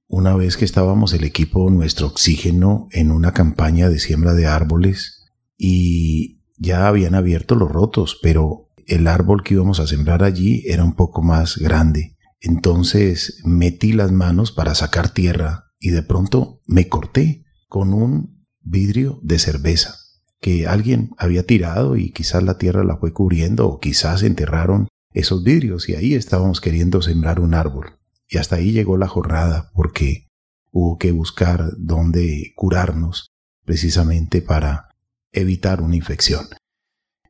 una 0.09 0.37
vez 0.37 0.57
que 0.57 0.65
estábamos 0.65 1.13
el 1.13 1.25
equipo 1.25 1.69
Nuestro 1.71 2.07
Oxígeno 2.07 2.89
en 2.93 3.11
una 3.11 3.33
campaña 3.33 3.89
de 3.89 3.99
siembra 3.99 4.35
de 4.35 4.47
árboles 4.47 5.27
y 5.59 6.41
ya 6.57 6.87
habían 6.87 7.15
abierto 7.15 7.57
los 7.57 7.71
rotos, 7.71 8.19
pero 8.23 8.66
el 8.87 9.07
árbol 9.07 9.43
que 9.43 9.55
íbamos 9.55 9.81
a 9.81 9.87
sembrar 9.87 10.23
allí 10.23 10.63
era 10.67 10.85
un 10.85 10.95
poco 10.95 11.23
más 11.23 11.57
grande. 11.59 12.17
Entonces 12.41 13.41
metí 13.45 13.93
las 13.93 14.13
manos 14.13 14.53
para 14.53 14.75
sacar 14.75 15.11
tierra 15.11 15.73
y 15.79 15.91
de 15.91 16.03
pronto 16.03 16.63
me 16.67 16.89
corté 16.89 17.45
con 17.69 17.93
un 17.93 18.47
vidrio 18.61 19.21
de 19.23 19.39
cerveza 19.39 19.97
que 20.41 20.67
alguien 20.67 21.11
había 21.19 21.45
tirado 21.45 21.97
y 21.97 22.13
quizás 22.13 22.43
la 22.43 22.59
tierra 22.59 22.85
la 22.85 22.99
fue 22.99 23.13
cubriendo 23.13 23.67
o 23.69 23.81
quizás 23.81 24.23
enterraron 24.23 24.89
esos 25.13 25.43
vidrios 25.43 25.89
y 25.89 25.95
ahí 25.95 26.15
estábamos 26.15 26.61
queriendo 26.61 27.03
sembrar 27.03 27.41
un 27.41 27.55
árbol. 27.55 27.99
Y 28.29 28.39
hasta 28.39 28.57
ahí 28.57 28.73
llegó 28.73 28.97
la 28.97 29.09
jornada 29.09 29.71
porque 29.75 30.29
hubo 30.71 30.99
que 30.99 31.11
buscar 31.13 31.73
dónde 31.79 32.53
curarnos 32.55 33.29
precisamente 33.65 34.43
para 34.43 34.91
evitar 35.33 35.81
una 35.81 35.97
infección. 35.97 36.47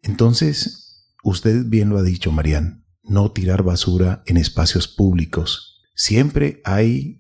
Entonces, 0.03 0.86
usted 1.27 1.65
bien 1.67 1.89
lo 1.89 1.99
ha 1.99 2.03
dicho, 2.03 2.31
Marian, 2.31 2.85
no 3.03 3.33
tirar 3.33 3.65
basura 3.65 4.23
en 4.27 4.37
espacios 4.37 4.87
públicos. 4.87 5.83
Siempre 5.95 6.61
hay 6.65 7.19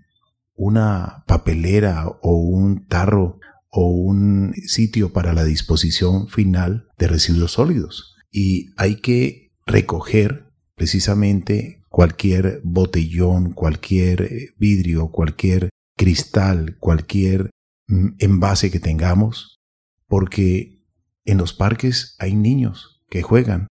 una 0.54 1.24
papelera 1.26 2.06
o 2.22 2.36
un 2.36 2.86
tarro 2.86 3.40
o 3.68 3.88
un 3.90 4.54
sitio 4.66 5.12
para 5.12 5.32
la 5.32 5.44
disposición 5.44 6.28
final 6.28 6.88
de 6.98 7.08
residuos 7.08 7.52
sólidos. 7.52 8.14
Y 8.30 8.68
hay 8.76 9.00
que 9.00 9.52
recoger 9.66 10.46
precisamente 10.76 11.82
cualquier 11.88 12.60
botellón, 12.62 13.52
cualquier 13.52 14.22
eh, 14.22 14.50
vidrio, 14.56 15.08
cualquier 15.08 15.70
cristal, 15.96 16.76
cualquier 16.78 17.50
mm, 17.88 18.10
envase 18.18 18.70
que 18.70 18.78
tengamos, 18.78 19.58
porque 20.06 20.84
en 21.24 21.38
los 21.38 21.52
parques 21.54 22.14
hay 22.20 22.36
niños 22.36 23.02
que 23.10 23.22
juegan 23.22 23.66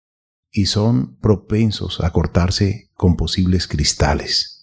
y 0.51 0.67
son 0.67 1.17
propensos 1.19 2.01
a 2.01 2.11
cortarse 2.11 2.91
con 2.95 3.17
posibles 3.17 3.67
cristales. 3.67 4.61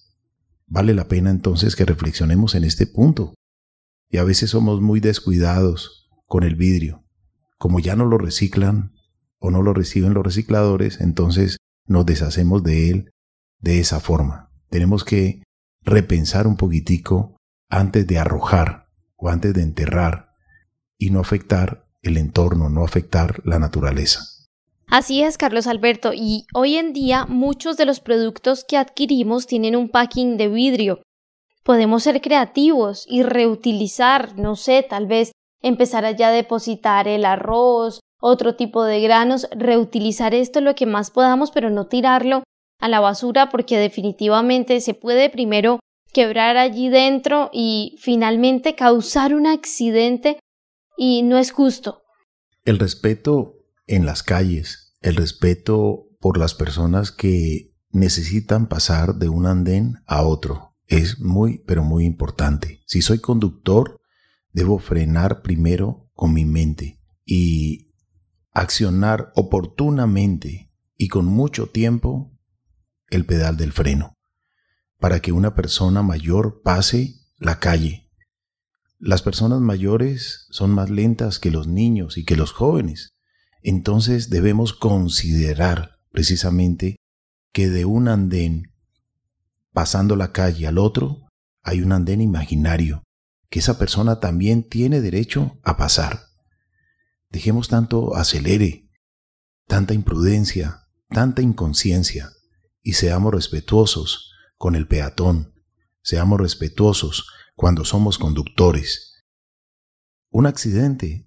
Vale 0.67 0.93
la 0.93 1.07
pena 1.07 1.29
entonces 1.29 1.75
que 1.75 1.85
reflexionemos 1.85 2.55
en 2.55 2.65
este 2.65 2.87
punto. 2.87 3.33
Y 4.09 4.17
a 4.17 4.23
veces 4.23 4.49
somos 4.51 4.81
muy 4.81 4.99
descuidados 4.99 6.09
con 6.25 6.43
el 6.43 6.55
vidrio. 6.55 7.05
Como 7.57 7.79
ya 7.79 7.95
no 7.95 8.05
lo 8.05 8.17
reciclan 8.17 8.93
o 9.39 9.49
no 9.49 9.61
lo 9.61 9.73
reciben 9.73 10.13
los 10.13 10.23
recicladores, 10.23 10.99
entonces 10.99 11.57
nos 11.85 12.05
deshacemos 12.05 12.63
de 12.63 12.89
él 12.89 13.09
de 13.59 13.79
esa 13.79 13.99
forma. 13.99 14.51
Tenemos 14.69 15.03
que 15.03 15.41
repensar 15.81 16.47
un 16.47 16.57
poquitico 16.57 17.37
antes 17.69 18.05
de 18.07 18.19
arrojar 18.19 18.89
o 19.15 19.29
antes 19.29 19.53
de 19.53 19.61
enterrar 19.61 20.33
y 20.97 21.11
no 21.11 21.21
afectar 21.21 21.87
el 22.01 22.17
entorno, 22.17 22.69
no 22.69 22.83
afectar 22.83 23.41
la 23.45 23.59
naturaleza. 23.59 24.36
Así 24.89 25.21
es, 25.21 25.37
Carlos 25.37 25.67
Alberto, 25.67 26.13
y 26.13 26.45
hoy 26.53 26.77
en 26.77 26.93
día 26.93 27.25
muchos 27.25 27.75
de 27.75 27.85
los 27.85 27.99
productos 27.99 28.63
que 28.63 28.77
adquirimos 28.77 29.45
tienen 29.45 29.75
un 29.75 29.89
packing 29.89 30.37
de 30.37 30.47
vidrio. 30.47 31.01
Podemos 31.63 32.03
ser 32.03 32.21
creativos 32.21 33.05
y 33.05 33.21
reutilizar, 33.21 34.37
no 34.39 34.55
sé, 34.55 34.85
tal 34.89 35.05
vez 35.05 35.33
empezar 35.61 36.05
a 36.05 36.11
ya 36.11 36.31
depositar 36.31 37.09
el 37.09 37.25
arroz, 37.25 37.99
otro 38.21 38.55
tipo 38.55 38.85
de 38.85 39.01
granos, 39.01 39.49
reutilizar 39.51 40.33
esto 40.33 40.61
lo 40.61 40.73
que 40.73 40.85
más 40.85 41.11
podamos, 41.11 41.51
pero 41.51 41.69
no 41.69 41.87
tirarlo 41.87 42.43
a 42.79 42.87
la 42.87 43.01
basura 43.01 43.49
porque 43.49 43.77
definitivamente 43.77 44.79
se 44.79 44.93
puede 44.93 45.29
primero 45.29 45.81
quebrar 46.13 46.55
allí 46.55 46.87
dentro 46.87 47.49
y 47.51 47.95
finalmente 47.99 48.75
causar 48.75 49.33
un 49.35 49.47
accidente 49.47 50.39
y 50.95 51.23
no 51.23 51.37
es 51.37 51.51
justo. 51.51 52.03
El 52.63 52.79
respeto 52.79 53.56
en 53.87 54.05
las 54.05 54.21
calles, 54.21 54.95
el 55.01 55.15
respeto 55.15 56.05
por 56.19 56.37
las 56.37 56.53
personas 56.53 57.11
que 57.11 57.73
necesitan 57.89 58.67
pasar 58.67 59.15
de 59.15 59.29
un 59.29 59.45
andén 59.45 60.03
a 60.05 60.23
otro. 60.23 60.75
Es 60.85 61.19
muy, 61.19 61.63
pero 61.65 61.83
muy 61.83 62.05
importante. 62.05 62.81
Si 62.85 63.01
soy 63.01 63.19
conductor, 63.19 63.99
debo 64.51 64.79
frenar 64.79 65.41
primero 65.41 66.09
con 66.13 66.33
mi 66.33 66.45
mente 66.45 66.99
y 67.25 67.93
accionar 68.51 69.31
oportunamente 69.35 70.71
y 70.97 71.07
con 71.09 71.25
mucho 71.25 71.67
tiempo 71.67 72.31
el 73.09 73.25
pedal 73.25 73.57
del 73.57 73.71
freno 73.71 74.17
para 74.99 75.19
que 75.19 75.31
una 75.31 75.55
persona 75.55 76.01
mayor 76.01 76.61
pase 76.63 77.15
la 77.37 77.59
calle. 77.59 78.09
Las 78.99 79.21
personas 79.21 79.61
mayores 79.61 80.47
son 80.49 80.71
más 80.71 80.89
lentas 80.89 81.37
que 81.39 81.51
los 81.51 81.67
niños 81.67 82.17
y 82.17 82.25
que 82.25 82.35
los 82.35 82.51
jóvenes 82.51 83.16
entonces 83.61 84.29
debemos 84.29 84.73
considerar 84.73 85.99
precisamente 86.11 86.97
que 87.51 87.69
de 87.69 87.85
un 87.85 88.07
andén 88.07 88.73
pasando 89.73 90.15
la 90.15 90.31
calle 90.31 90.67
al 90.67 90.77
otro 90.77 91.27
hay 91.63 91.81
un 91.81 91.91
andén 91.91 92.21
imaginario 92.21 93.03
que 93.49 93.59
esa 93.59 93.77
persona 93.77 94.19
también 94.19 94.67
tiene 94.67 95.01
derecho 95.01 95.59
a 95.63 95.77
pasar. 95.77 96.27
Dejemos 97.29 97.67
tanto 97.67 98.15
acelere, 98.15 98.89
tanta 99.67 99.93
imprudencia, 99.93 100.87
tanta 101.09 101.41
inconsciencia 101.41 102.31
y 102.81 102.93
seamos 102.93 103.33
respetuosos 103.33 104.31
con 104.57 104.75
el 104.75 104.87
peatón, 104.87 105.53
seamos 106.01 106.39
respetuosos 106.39 107.29
cuando 107.55 107.85
somos 107.85 108.17
conductores. 108.17 109.25
Un 110.29 110.45
accidente 110.45 111.26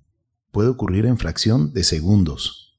puede 0.53 0.69
ocurrir 0.69 1.07
en 1.07 1.19
fracción 1.19 1.73
de 1.73 1.85
segundos, 1.85 2.79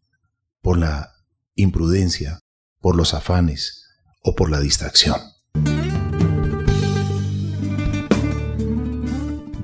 por 0.62 0.78
la 0.78 1.12
imprudencia, 1.56 2.40
por 2.80 2.96
los 2.96 3.14
afanes 3.14 3.86
o 4.24 4.36
por 4.36 4.50
la 4.50 4.60
distracción. 4.60 5.18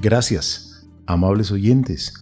Gracias, 0.02 0.88
amables 1.06 1.52
oyentes. 1.52 2.14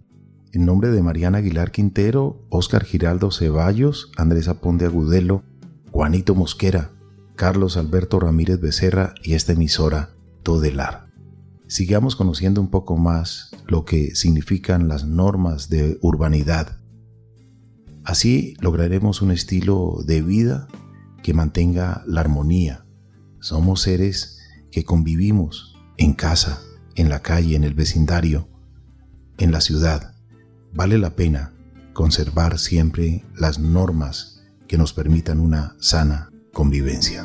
En 0.52 0.64
nombre 0.64 0.90
de 0.90 1.02
Mariana 1.02 1.38
Aguilar 1.38 1.70
Quintero, 1.70 2.46
Óscar 2.48 2.84
Giraldo 2.84 3.30
Ceballos, 3.30 4.10
Andrés 4.16 4.48
Aponde 4.48 4.86
Agudelo, 4.86 5.44
Juanito 5.90 6.34
Mosquera, 6.34 6.92
Carlos 7.36 7.76
Alberto 7.76 8.18
Ramírez 8.18 8.60
Becerra 8.60 9.14
y 9.22 9.34
esta 9.34 9.52
emisora 9.52 10.10
Todelar. 10.42 11.05
Sigamos 11.68 12.14
conociendo 12.14 12.60
un 12.60 12.68
poco 12.68 12.96
más 12.96 13.50
lo 13.66 13.84
que 13.84 14.14
significan 14.14 14.86
las 14.86 15.04
normas 15.04 15.68
de 15.68 15.98
urbanidad. 16.00 16.78
Así 18.04 18.54
lograremos 18.60 19.20
un 19.20 19.32
estilo 19.32 19.98
de 20.06 20.22
vida 20.22 20.68
que 21.24 21.34
mantenga 21.34 22.04
la 22.06 22.20
armonía. 22.20 22.86
Somos 23.40 23.82
seres 23.82 24.38
que 24.70 24.84
convivimos 24.84 25.76
en 25.96 26.12
casa, 26.12 26.60
en 26.94 27.08
la 27.08 27.20
calle, 27.20 27.56
en 27.56 27.64
el 27.64 27.74
vecindario, 27.74 28.48
en 29.38 29.50
la 29.50 29.60
ciudad. 29.60 30.14
Vale 30.72 30.98
la 30.98 31.16
pena 31.16 31.52
conservar 31.94 32.60
siempre 32.60 33.24
las 33.34 33.58
normas 33.58 34.44
que 34.68 34.78
nos 34.78 34.92
permitan 34.92 35.40
una 35.40 35.74
sana 35.80 36.30
convivencia. 36.52 37.24